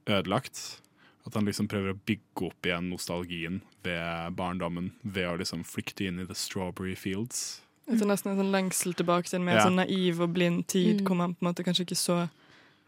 [0.07, 0.83] ødelagt.
[1.26, 6.04] At han liksom prøver å bygge opp igjen nostalgien ved barndommen ved å liksom flykte
[6.06, 7.62] inn i the strawberry fields.
[7.88, 9.64] Etter nesten en sånn lengsel tilbake til en mer Ja.
[9.66, 11.04] sånn naiv og blind tid, Mm.
[11.06, 12.28] hvor man på en måte kanskje ikke så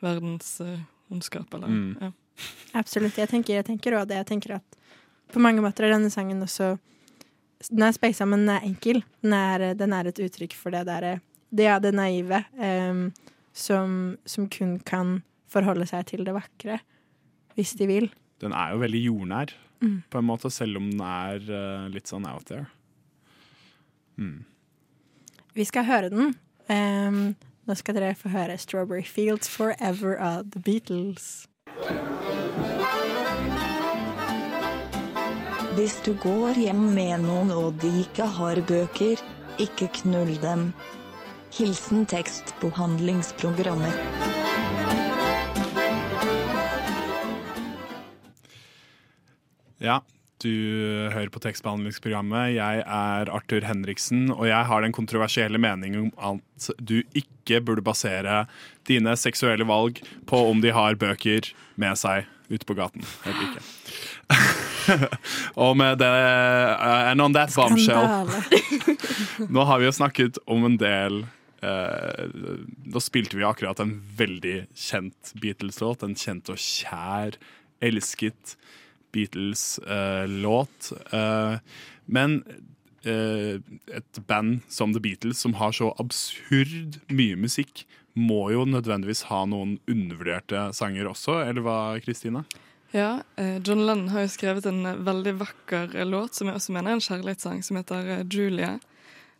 [0.03, 0.79] verdens uh,
[1.11, 1.53] ondskap.
[1.55, 1.96] Eller, Mm.
[2.01, 2.11] ja.
[2.75, 3.16] Absolutt.
[3.16, 4.16] Jeg tenker, jeg tenker også det.
[4.16, 4.77] Jeg tenker at
[5.33, 6.79] på mange måter er denne sangen også
[7.70, 9.03] Den er speisa, men den er enkel.
[9.22, 11.20] Den er, den er et uttrykk for det der
[11.55, 13.12] Det er det naive um,
[13.55, 16.81] som, som kun kan forholde seg til det vakre,
[17.57, 18.11] hvis de vil.
[18.40, 20.03] Den er jo veldig jordnær, Mm.
[20.09, 22.66] på en måte, selv om den er uh, litt sånn out there.
[24.16, 24.44] Mm.
[25.53, 26.35] Vi skal høre den.
[26.68, 27.37] Um,
[27.68, 31.46] nå skal dere få høre 'Strawberry Fields Forever' av The Beatles.
[35.77, 39.20] Hvis du går hjem med noen og de ikke har bøker,
[39.59, 40.72] ikke knull dem.
[41.53, 43.92] Hilsen tekstbehandlingsprogrammer.
[49.83, 50.01] Ja,
[50.45, 50.53] du
[51.12, 52.55] hører på tekstbehandlingsprogrammet.
[52.57, 57.85] Jeg er Arthur Henriksen, og jeg har den kontroversielle meningen om at du ikke burde
[57.85, 58.45] basere
[58.89, 61.49] dine seksuelle valg på om de har bøker
[61.81, 63.65] med seg ute på gaten eller ikke.
[65.65, 68.29] og med det uh, And on that bombshell.
[69.55, 71.25] Nå har vi jo snakket om en del
[71.67, 76.05] Nå spilte vi akkurat en veldig kjent Beatles-låt.
[76.07, 77.35] En kjent og kjær,
[77.83, 78.55] elsket
[79.16, 80.92] Beatles-låt.
[81.11, 81.59] Eh,
[82.07, 82.38] men
[83.02, 83.59] eh,
[83.96, 89.42] et band som The Beatles, som har så absurd mye musikk, må jo nødvendigvis ha
[89.48, 92.46] noen undervurderte sanger også, eller hva, Kristine?
[92.94, 96.94] Ja, eh, John Lennon har jo skrevet en veldig vakker låt som jeg også mener
[96.94, 98.76] er en kjærlighetssang, som heter Julia.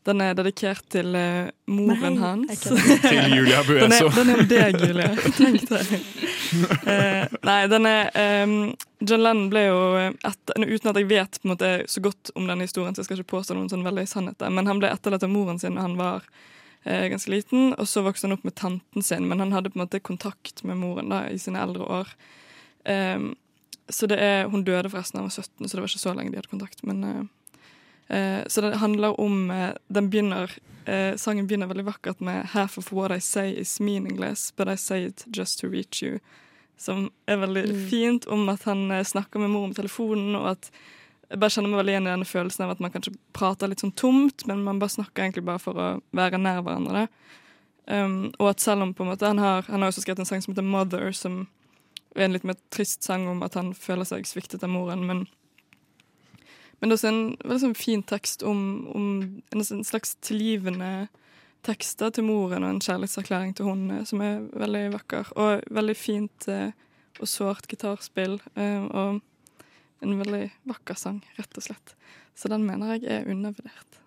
[0.07, 2.61] Den er dedikert til uh, moren Nei, hans.
[3.03, 4.11] Til Julia Bueso.
[4.15, 5.09] den er jo deg, Julia.
[5.39, 5.95] Tenk deg.
[6.87, 8.13] Uh, nei, den er
[8.47, 8.55] um,
[9.03, 12.31] John Lennon ble jo eh, etter, Uten at jeg vet på en måte, så godt
[12.39, 14.93] om denne historien, så jeg skal ikke påstå noen sånn veldig sannheter, men han ble
[14.95, 18.47] etterlatt av moren sin da han var uh, ganske liten, og så vokste han opp
[18.47, 21.61] med tanten sin, men han hadde på en måte kontakt med moren da i sine
[21.67, 22.15] eldre år.
[22.87, 23.33] Um,
[23.91, 26.15] så det er Hun døde forresten da hun var 17, så det var ikke så
[26.15, 26.87] lenge de hadde kontakt.
[26.87, 27.29] Men,
[28.47, 30.51] så det handler om eh, den begynner,
[30.85, 34.77] eh, Sangen begynner veldig vakkert med 'Half of what I say is meaningless, but I
[34.77, 36.21] say it just to reach you'.
[36.79, 37.89] Som er veldig Mm.
[37.91, 40.71] fint om at han eh, snakker med mor om telefonen, og at
[41.31, 43.81] jeg bare kjenner meg veldig igjen i denne følelsen av at man kanskje prater litt
[43.81, 47.09] sånn tomt, men man bare snakker egentlig bare for å være nær hverandre.
[47.89, 50.25] Um, og at selv om på en måte han har Han har også skrevet en
[50.25, 51.49] sang som heter 'Mother', som
[52.17, 55.27] er en litt mer trist sang om at han føler seg sviktet av moren, men
[56.81, 58.59] men det er også en veldig sånn fin tekst om,
[58.93, 59.07] om
[59.55, 61.09] en slags tilgivende
[61.67, 65.33] tekster til moren og en kjærlighetserklæring til henne, som er veldig vakker.
[65.41, 66.77] Og veldig fint eh,
[67.17, 68.39] og sårt gitarspill.
[68.55, 69.23] Eh, og
[70.05, 71.95] en veldig vakker sang, rett og slett.
[72.37, 74.03] Så den mener jeg er undervurdert.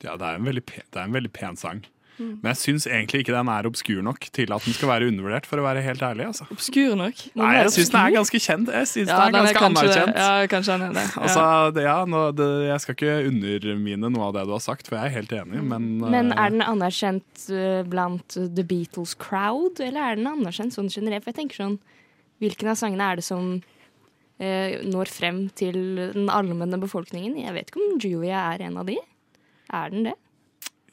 [0.00, 1.82] Ja, det er en veldig pen, er en veldig pen sang.
[2.20, 2.32] Mm.
[2.42, 5.46] Men jeg syns egentlig ikke den er obskur nok til at den skal være undervurdert,
[5.48, 6.26] for å være helt ærlig.
[6.28, 6.44] Altså.
[6.52, 7.22] Obskur nok?
[7.40, 8.72] Nei, jeg syns den er ganske kjent.
[8.76, 9.70] Jeg synes Ja, den er den er ganske det.
[9.70, 10.20] anerkjent.
[10.20, 11.04] Ja, kanskje den er det.
[11.08, 11.22] Ja.
[11.24, 11.46] Altså,
[11.78, 15.00] det, ja, nå, det, jeg skal ikke undermine noe av det du har sagt, for
[15.00, 19.80] jeg er helt enig, men Men eh, er den anerkjent eh, blant The Beatles crowd,
[19.80, 21.24] eller er den anerkjent sånn generelt?
[21.24, 21.78] For jeg tenker sånn,
[22.40, 23.50] Hvilken av sangene er det som
[24.40, 25.76] eh, når frem til
[26.14, 27.34] den allmenne befolkningen?
[27.36, 28.94] Jeg vet ikke om Julia er en av de.
[29.76, 30.14] Er den det?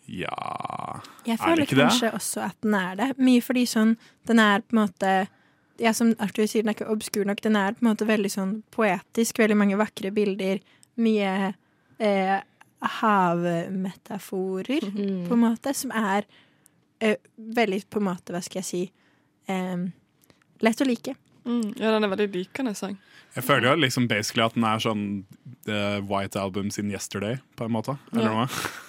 [0.07, 1.83] Ja Jeg Er føler det ikke det?
[1.89, 3.09] kanskje også at den er det.
[3.19, 5.27] Mye fordi sånn Den er på en måte
[5.79, 7.41] ja, Som Arthur sier, den er ikke obskur nok.
[7.41, 9.37] Den er på en måte veldig sånn poetisk.
[9.37, 10.57] Veldig mange vakre bilder.
[10.97, 11.53] Mye
[11.99, 12.39] eh,
[12.81, 15.27] havmetaforer, Mm.
[15.27, 16.23] på en måte, som er
[17.01, 18.91] eh, veldig på en måte, hva skal jeg si
[19.47, 19.77] eh,
[20.61, 21.13] Lett å like.
[21.47, 22.97] Mm, ja, den er veldig likende sang.
[23.37, 25.01] Jeg føler jo liksom basically at den er sånn
[25.67, 25.79] The
[26.09, 27.97] White Album sin Yesterday, på en måte.
[28.13, 28.33] Eller Ja.
[28.33, 28.47] noe.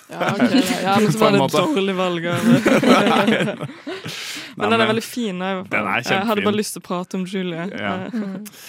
[0.09, 2.29] Ja, ok, ja, men så var det et dårlig valg.
[4.59, 5.39] Men den er veldig fin.
[5.39, 7.69] Jeg, Den er jeg hadde bare lyst til å prate om Julie.
[7.79, 7.95] Ja.
[8.11, 8.61] Eh,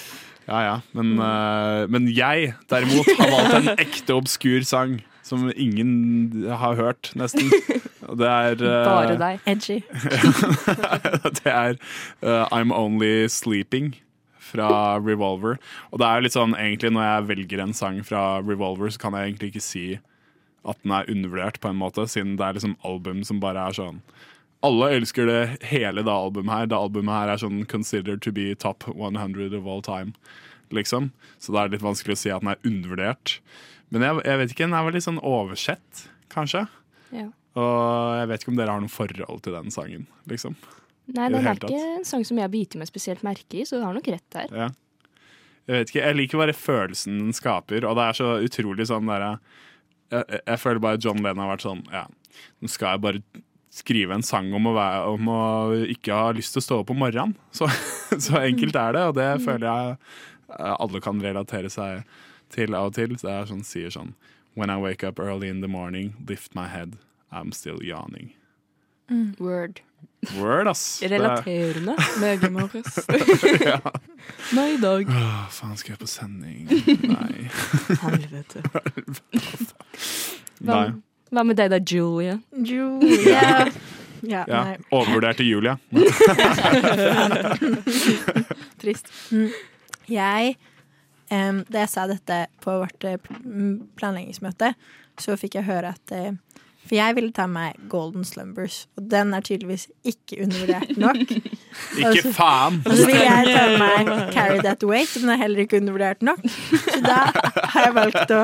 [0.49, 0.75] Ja, ja.
[0.97, 4.95] Men, uh, men jeg, derimot, har valgt en ekte obskur sang
[5.29, 7.49] som ingen har hørt, nesten.
[8.09, 9.41] Og det er uh, Bare deg.
[9.49, 9.79] Edgy.
[11.39, 11.75] det er
[12.25, 13.93] uh, I'm Only Sleeping
[14.49, 15.59] fra Revolver.
[15.93, 19.17] Og det er litt sånn, egentlig når jeg velger en sang fra Revolver, så kan
[19.17, 19.85] jeg egentlig ikke si
[20.67, 23.77] at den er undervurdert, på en måte, siden det er liksom album som bare er
[23.77, 24.01] sånn
[24.65, 26.67] alle elsker det hele det albumet her.
[26.67, 30.13] Det albumet her er sånn considered to be top 100 of all time.
[30.75, 31.11] Liksom.
[31.39, 33.37] Så det er litt vanskelig å si at den er undervurdert.
[33.93, 36.65] Men jeg, jeg vet ikke, den er litt sånn oversett, kanskje.
[37.15, 37.29] Ja.
[37.59, 40.57] Og jeg vet ikke om dere har noe forhold til den sangen, liksom.
[41.09, 43.85] Nei, den er ikke en sang som jeg biter meg spesielt merke i, så du
[43.87, 44.53] har nok rett der.
[44.53, 44.69] Ja.
[45.69, 49.09] Jeg vet ikke, jeg liker bare følelsen den skaper, og det er så utrolig sånn
[49.09, 49.35] derre
[50.09, 52.07] jeg, jeg, jeg føler bare John Lennon har vært sånn Ja,
[52.57, 53.43] nå skal jeg bare
[53.79, 55.41] skrive en sang om å, være, om å
[55.93, 57.35] ikke ha lyst til å stå opp om morgenen.
[57.55, 57.69] Så,
[58.17, 59.91] så enkelt er det, og det føler jeg
[60.57, 62.01] eh, alle kan relatere seg
[62.53, 63.15] til av og til.
[63.19, 64.13] Det er sånn, sier sånn
[64.55, 66.97] When I wake up early in the morning, lift my head,
[67.31, 68.33] I'm still yawning.
[69.39, 69.81] Word.
[70.37, 71.01] Word, ass.
[71.01, 71.95] Relaterende.
[72.19, 72.99] med i morges.
[73.63, 73.79] ja.
[74.53, 75.07] Meg i dag.
[75.09, 76.65] Åh, faen, skal jeg på sending?
[77.07, 77.47] Nei.
[78.03, 78.61] Helvete.
[80.59, 80.73] Nei.
[80.73, 80.81] Hva,
[81.31, 82.35] hva med deg da, Julia?
[82.51, 83.69] Julia.
[84.27, 84.63] Ja, Ja.
[84.91, 85.77] Overvurderte Julia.
[88.81, 89.07] Trist.
[89.31, 89.49] Mm.
[90.11, 90.55] Jeg
[91.33, 93.19] em, Da jeg sa dette på vårt eh,
[93.99, 94.73] planleggingsmøte,
[95.19, 96.31] så fikk jeg høre at uh,
[96.87, 101.33] For jeg ville ta meg Golden Slumbers, og den er tydeligvis ikke undervurdert nok.
[101.99, 102.79] Ikke faen!
[102.87, 106.23] Og så ville jeg ta meg Carry That Weight, og den er heller ikke undervurdert
[106.25, 106.41] nok.
[106.47, 107.19] Så da
[107.75, 108.39] har jeg valgt å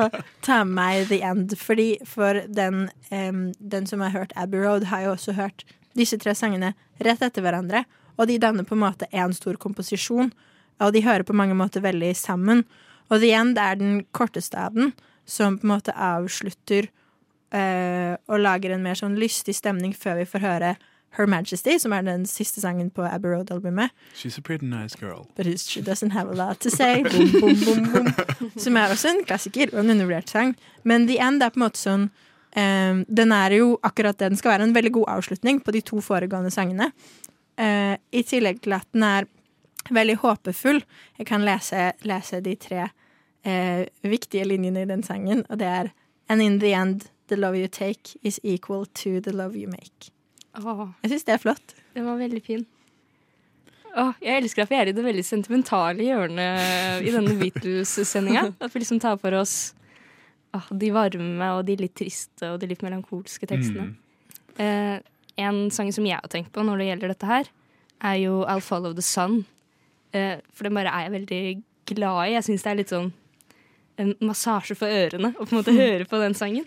[0.46, 4.86] ta med meg The End, fordi for den, um, den som har hørt Abbey Road,
[4.92, 5.66] har jo også hørt
[5.98, 7.82] disse tre sangene rett etter hverandre,
[8.16, 10.30] og de danner på en måte én stor komposisjon,
[10.80, 12.64] og de hører på mange måter veldig sammen.
[13.08, 14.92] Og The End er den korteste av den,
[15.26, 16.90] som på en måte avslutter
[17.54, 20.76] eh, og lager en mer sånn lystig stemning før vi får høre
[21.16, 23.94] Her Majesty, som er den siste sangen på Abbey Road-albumet.
[24.14, 25.26] She's a pretty nice girl.
[25.36, 27.02] But she doesn't have a lot to say.
[27.02, 28.50] Boom, boom, boom, boom.
[28.60, 30.52] Som er også en klassiker og en undervurdert sang.
[30.84, 32.10] Men The End er på en måte sånn
[32.52, 34.68] eh, Den er jo akkurat det den skal være.
[34.68, 36.90] En veldig god avslutning på de to foregående sangene.
[37.56, 39.24] Uh, I tillegg til at den er
[39.94, 40.82] veldig håpefull.
[41.18, 42.88] Jeg kan lese, lese de tre
[43.46, 45.92] eh, viktige linjene i den sangen, og det er
[46.28, 50.10] And in the end, the love you take is equal to the love you make.
[50.58, 51.74] Åh, Jeg syns det er flott.
[51.94, 52.66] den var veldig fin.
[53.96, 58.50] Åh, jeg elsker at vi er i det veldig sentimentale hjørnet i denne Beatles-sendinga.
[58.60, 59.72] At vi liksom tar for oss
[60.52, 63.86] åh, de varme og de litt triste og de litt melankolske tekstene.
[63.94, 64.60] Mm.
[64.60, 64.98] Eh,
[65.46, 67.48] en sang som jeg har tenkt på når det gjelder dette her,
[68.04, 69.44] er jo I'll Follow the Sun.
[70.16, 71.42] Eh, for den bare er jeg veldig
[71.92, 72.34] glad i.
[72.34, 73.12] Jeg syns det er litt sånn
[73.96, 76.66] en massasje for ørene å på en måte høre på den sangen.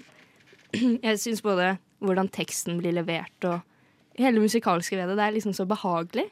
[1.05, 1.75] Jeg syns både
[2.05, 3.59] hvordan teksten blir levert og
[4.19, 6.27] hele musikalske ved det, det er liksom så behagelig.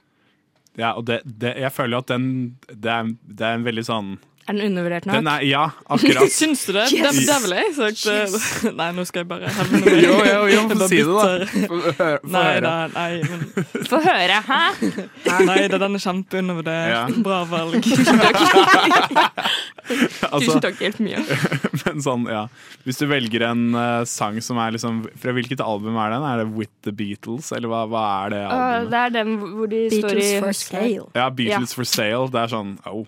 [0.77, 2.25] Ja, og det, det, jeg føler jo at den
[2.69, 4.11] det er, det er en veldig sånn
[4.47, 5.15] Er den undervurdert nok?
[5.19, 6.31] den er, Ja, akkurat.
[6.39, 6.85] Syns du det?
[6.95, 7.17] Yes!
[7.19, 8.05] Det, er ville jeg sagt.
[8.07, 8.45] Yes.
[8.79, 9.97] Nei, nå skal jeg bare hevne meg.
[10.05, 11.67] Jo, jo, jo, få si det, da.
[11.67, 13.43] Få høre- Nei, nei, men
[13.91, 14.61] Få høre, hæ?
[15.47, 16.93] Nei, det, den er kjempeundervurdert.
[16.93, 17.03] Ja.
[17.27, 17.75] Bra valg.
[20.27, 21.21] Altså, Tusen takk, helt mye.
[21.85, 22.45] men sånn, ja.
[22.87, 26.25] Hvis du velger en uh, sang som er liksom Fra hvilket album er den?
[26.27, 29.67] Er det With The Beatles, eller hva, hva er det Uh, det er den hvor
[29.71, 31.05] de står i Beatles for Sale.
[31.17, 32.27] Ja, Beatles for Sale.
[32.33, 33.05] Det er sånn oh.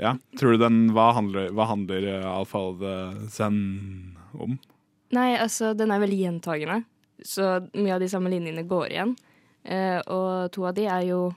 [0.00, 2.94] Ja, tror du den Hva handler, hva handler uh, Alfal the
[3.28, 4.56] Zen om?
[5.12, 6.78] Nei, altså, den er veldig gjentagende.
[7.26, 9.16] Så mye av de samme linjene går igjen.
[9.68, 11.34] Eh, og to av de er jo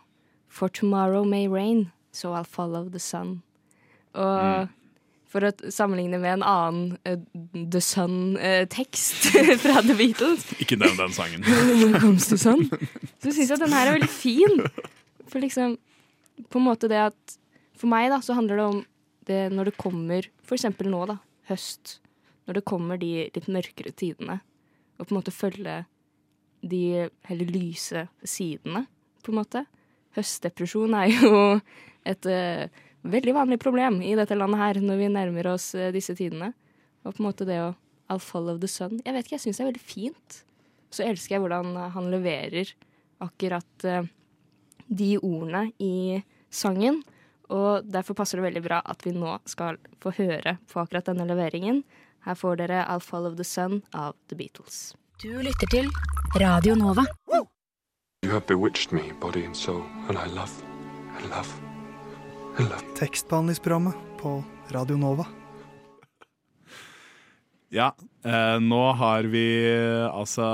[0.47, 3.41] For tomorrow may rain, so I'll follow the sun.
[4.13, 4.69] Og
[5.33, 7.17] for å sammenligne med en annen uh,
[7.73, 9.31] The Sun-tekst
[9.63, 11.47] fra The Beatles Ikke nevn den sangen.
[12.21, 14.61] Så syns jeg at den her er veldig fin.
[15.25, 15.79] For liksom
[16.53, 17.39] På en måte det at
[17.83, 18.77] For meg, da, så handler det om
[19.27, 21.17] det når det kommer eksempel nå, da.
[21.49, 21.97] Høst.
[22.47, 24.37] Når det kommer de litt mørkere tidene.
[24.95, 25.81] Og på en måte følge
[26.63, 28.85] de heller lyse sidene,
[29.19, 29.65] på en måte.
[30.15, 31.33] Høstdepresjon er jo
[32.07, 32.71] et uh,
[33.03, 36.53] veldig vanlig problem i dette landet her når vi nærmer oss uh, disse tidene.
[37.03, 37.73] Og på en måte det å
[38.07, 39.01] I'll follow the sun.
[39.03, 40.43] Jeg vet ikke, jeg syns det er veldig fint.
[40.87, 42.71] Så elsker jeg hvordan han leverer
[43.27, 44.07] akkurat uh,
[44.87, 47.03] de ordene i sangen.
[47.53, 51.27] Og derfor passer det veldig bra at vi nå skal få høre på akkurat denne
[51.29, 51.83] leveringen.
[52.25, 54.95] Her får dere I'll follow the sun av The Beatles.
[55.21, 55.91] Du lytter til
[56.41, 57.05] Radio Nova.
[58.23, 60.51] You have bewitched me, body and soul, and I love,
[61.19, 61.51] I love,
[62.57, 62.83] I love.
[62.95, 65.25] Tekstbehandlingsprogrammet på Radio Nova.
[67.69, 67.91] Ja,
[68.23, 70.45] eh, nå har vi eh, altså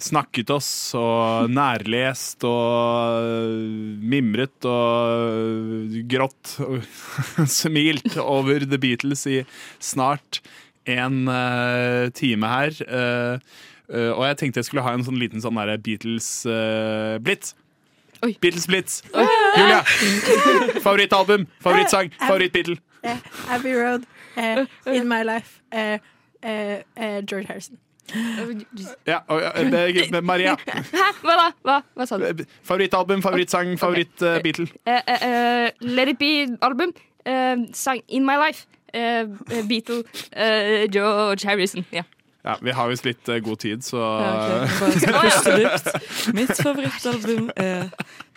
[0.00, 3.58] snakket oss og nærlest og
[4.00, 6.86] mimret og grått og
[7.58, 9.42] smilt over The Beatles i
[9.76, 10.40] snart
[10.88, 12.76] en eh, time her.
[12.88, 13.48] Eh,
[13.92, 17.52] eh, og jeg tenkte jeg skulle ha en sånn liten sånn derre Beatles-blitz.
[18.24, 19.02] Beatles-blitz.
[19.12, 19.82] Julia!
[20.86, 22.80] Favorittalbum, favorittsang, favoritt-Beatle.
[23.02, 25.98] Eh, Abbey Road, uh, In My Life, uh,
[26.42, 27.78] eh, eh, George Harrison.
[29.06, 30.56] Ja, og, eh, eh, Maria.
[30.66, 31.10] Hæ?
[31.22, 31.50] Hva da?
[31.64, 32.44] Hva, Hva sa du?
[32.64, 34.68] Favorittalbum, favorittsang, favoritt-Beatle.
[34.86, 36.94] Uh, uh, uh, Let It Be-album.
[37.26, 38.66] Eh, sang In My Life.
[38.94, 40.02] Eh, eh, Beatle.
[40.32, 41.84] eh, George Harrison.
[41.92, 42.02] Ja.
[42.44, 43.98] Ja, vi har visst litt eh, god tid, så
[44.96, 45.66] skal.
[46.38, 47.90] Mitt favorittalbum er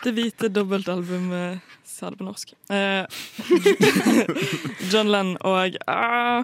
[0.04, 2.52] det hvite dobbeltalbumet Sa det på norsk.
[2.72, 3.04] Uh,
[4.92, 6.42] John Lennon og ah,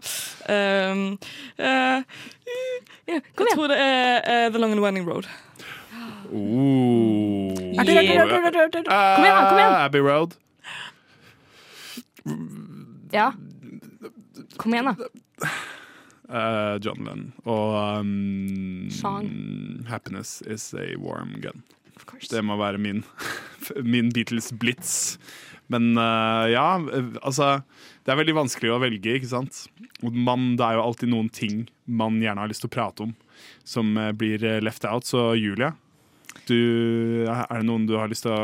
[3.18, 3.48] ehm, igjen.
[3.48, 5.28] Jeg tror det er uh, The Long and Winding Road.
[6.28, 7.54] Oh.
[7.54, 8.06] Kom igjen,
[9.48, 9.72] kom igjen.
[9.72, 10.36] Eh, Abbey Road.
[13.12, 13.32] ja.
[14.56, 15.08] Kom igjen, da.
[16.28, 17.32] Uh, John Lennon.
[17.48, 19.28] Og um, Song.
[19.88, 21.62] 'Happiness Is A Warm Gun'.
[22.30, 23.04] Det må være min,
[23.92, 25.18] min Beatles-blitz.
[25.72, 27.60] Men eh, ja, eh, altså
[28.04, 29.66] Det er veldig vanskelig å velge, ikke sant?
[30.02, 33.14] Man, det er jo alltid noen ting man gjerne har lyst til å prate om,
[33.68, 35.08] som eh, blir left out.
[35.08, 35.74] Så Julia,
[36.48, 36.58] du,
[37.28, 38.42] er det noen du har lyst til å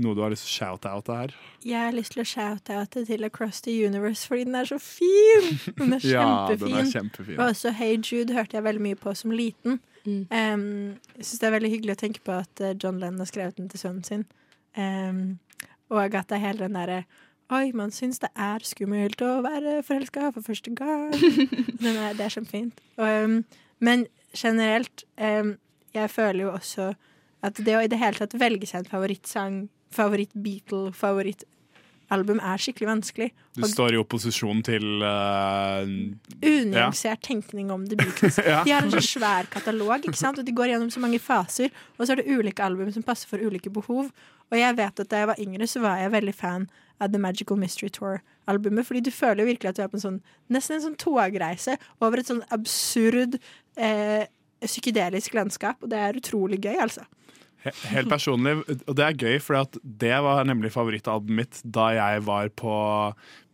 [0.00, 1.34] noe du har lyst til å shout out her?
[1.68, 5.50] Jeg har lyst til å shout-oute til Across the Universe fordi den er så fin!
[5.76, 6.62] Den er Ja, kjempefin.
[6.64, 7.36] den er kjempefin.
[7.36, 9.82] Og også Hey Jude hørte jeg veldig mye på som liten.
[10.06, 10.22] Mm.
[10.32, 10.64] Um,
[11.18, 13.68] jeg syns det er veldig hyggelig å tenke på at John Lennon har skrevet den
[13.68, 14.24] til sønnen sin.
[14.80, 15.36] Um,
[15.92, 17.04] og at det er hele den derre
[17.52, 21.10] Oi, man syns det er skummelt å være forelska for første gang.
[21.84, 22.78] Men er, det er kjempefint.
[22.96, 23.42] Um,
[23.82, 25.50] men generelt, um,
[25.92, 26.86] jeg føler jo også
[27.44, 29.58] at det å i det hele tatt velge seg en favorittsang,
[29.92, 30.94] favoritt-Beatle,
[32.12, 33.28] favorittalbum er skikkelig vanskelig.
[33.56, 35.82] Du står i opposisjon til uh,
[36.42, 38.38] unyansert tenkning om Beatles.
[38.52, 38.62] Ja.
[38.64, 41.70] De har en så svær katalog, og de går gjennom så mange faser.
[41.98, 44.10] Og så er det ulike album som passer for ulike behov.
[44.50, 46.68] Og jeg vet at da jeg var yngre, så var jeg veldig fan
[47.00, 48.86] av The Magical Mystery Tour-albumet.
[48.86, 50.20] Fordi du føler jo virkelig at du er på en sånn
[50.52, 53.38] nesten en sånn togreise over et sånn absurd
[53.76, 54.28] eh,
[54.60, 55.80] psykedelisk landskap.
[55.82, 57.06] Og det er utrolig gøy, altså.
[57.62, 58.56] He- Helt personlig,
[58.88, 62.74] og det er gøy, for det var nemlig favorittalbumet mitt da jeg var på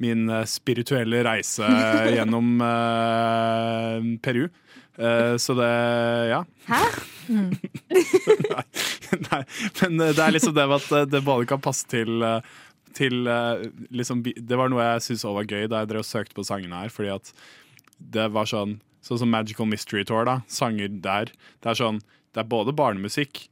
[0.00, 1.68] min eh, spirituelle reise
[2.16, 4.46] gjennom uh, Peru.
[4.98, 5.68] Uh, så det
[6.32, 6.40] ja.
[6.66, 6.80] Hæ?
[8.48, 8.64] nei,
[9.28, 9.42] nei,
[9.82, 12.24] men det er liksom det med at det både kan passe til,
[12.96, 13.28] til
[13.94, 16.46] liksom, Det var noe jeg syntes også var gøy da jeg drev og søkte på
[16.48, 16.90] sangene her.
[16.92, 17.32] Fordi at
[17.98, 20.40] det var sånn Sånn som Magical Mystery Tour, da.
[20.50, 21.30] Sanger der.
[21.62, 22.00] Det er sånn
[22.34, 23.44] Det er både barnemusikk,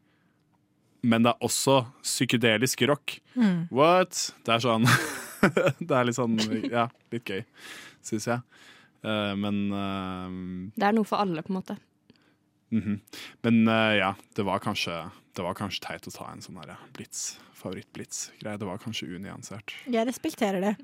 [1.03, 3.19] men det er også psykedelisk rock.
[3.35, 3.67] Mm.
[3.75, 4.31] What?
[4.47, 4.87] Det er sånn
[5.87, 6.39] Det er litt sånn
[6.71, 7.43] Ja, litt gøy,
[8.05, 8.41] syns jeg.
[9.07, 10.27] Uh, men uh,
[10.75, 11.77] Det er noe for alle, på en måte.
[12.75, 12.97] Mhm.
[13.47, 14.91] Men uh, ja, det var kanskje
[15.37, 18.57] Det var kanskje teit å ta en sånn der blitz, favoritt-blitz-greie.
[18.59, 19.77] Det var kanskje unyansert.
[19.87, 20.75] Jeg respekterer det.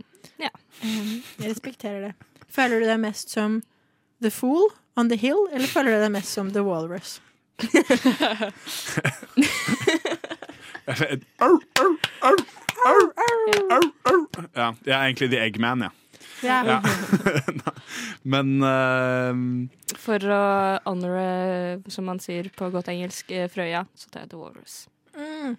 [0.42, 0.52] Ja.
[0.84, 2.14] Um, jeg respekterer det.
[2.52, 3.62] Føler du deg mest som
[4.22, 4.68] The Fool
[5.00, 7.18] on the Hill, eller føler du deg mest som The Walrus?
[10.86, 11.88] Au, au,
[12.22, 12.36] au,
[12.90, 13.00] au,
[13.76, 14.20] au, au.
[14.56, 15.90] Ja, jeg er egentlig The Eggman, ja.
[16.42, 16.62] Ja.
[16.66, 16.80] Ja.
[18.32, 19.34] Men uh,
[20.02, 20.40] For å
[20.88, 24.80] honore, som man sier på godt engelsk, eh, Frøya, så tar jeg The Walrus.
[25.14, 25.56] Mm.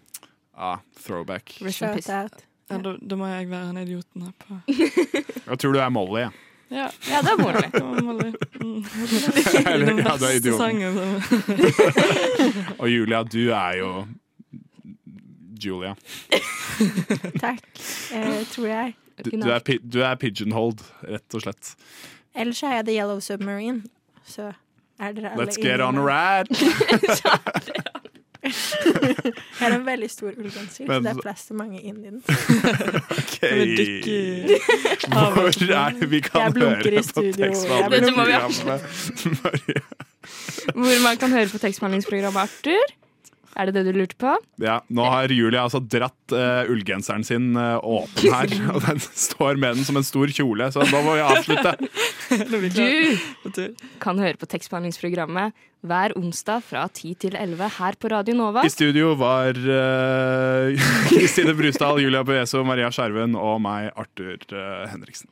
[0.58, 1.54] ah, throwback.
[1.70, 2.44] Shout out.
[2.70, 4.56] Ja, da, da må jeg være han idioten her på
[5.52, 6.22] Jeg tror du er Molly.
[6.26, 6.32] Ja.
[6.74, 7.68] Ja, Ja, det er Molly.
[7.70, 8.32] det Molly.
[8.64, 8.84] Mm.
[9.74, 10.76] Eller, ja, du er idioten.
[12.80, 13.92] Og Julia, du er jo
[15.66, 15.94] Julia.
[17.44, 17.64] Takk,
[18.14, 18.96] eh, tror jeg.
[19.24, 21.74] Du, du, er, pi- du er pigeonholed, rett og slett.
[22.36, 23.84] Ellers er jeg The Yellow Submarine.
[24.26, 24.52] Så
[25.00, 26.50] er dere alle Let's get on a ride!
[28.44, 28.52] Jeg
[29.60, 32.24] har en veldig stor ullgenser, så Men- det er plass til mange inni den.
[33.20, 33.38] Ok.
[33.42, 34.58] vi dykke i
[35.08, 37.32] Hvor er det vi kan Jeg blunker høre i studio.
[37.54, 38.42] på Dette må vi ha.
[38.48, 39.84] tekstbehandlingsprogrammet?
[40.74, 42.94] Hvor man kan høre på tekstbehandlingsprogrammet, Arthur.
[43.54, 44.34] Er det det du lurte på?
[44.62, 49.60] Ja, nå har Julie altså dratt uh, ullgenseren sin uh, åpen her, og den står
[49.62, 51.78] med den som en stor kjole, så nå må vi avslutte.
[53.54, 55.54] Du kan høre på tekstbehandlingsprogrammet
[55.86, 58.64] hver onsdag fra 10 til 11 her på Radio Nova.
[58.66, 64.40] I studio var eh, Kristine Brusdal, Julia Beeso, Maria Skjerven og meg, Arthur
[64.90, 65.30] Henriksen.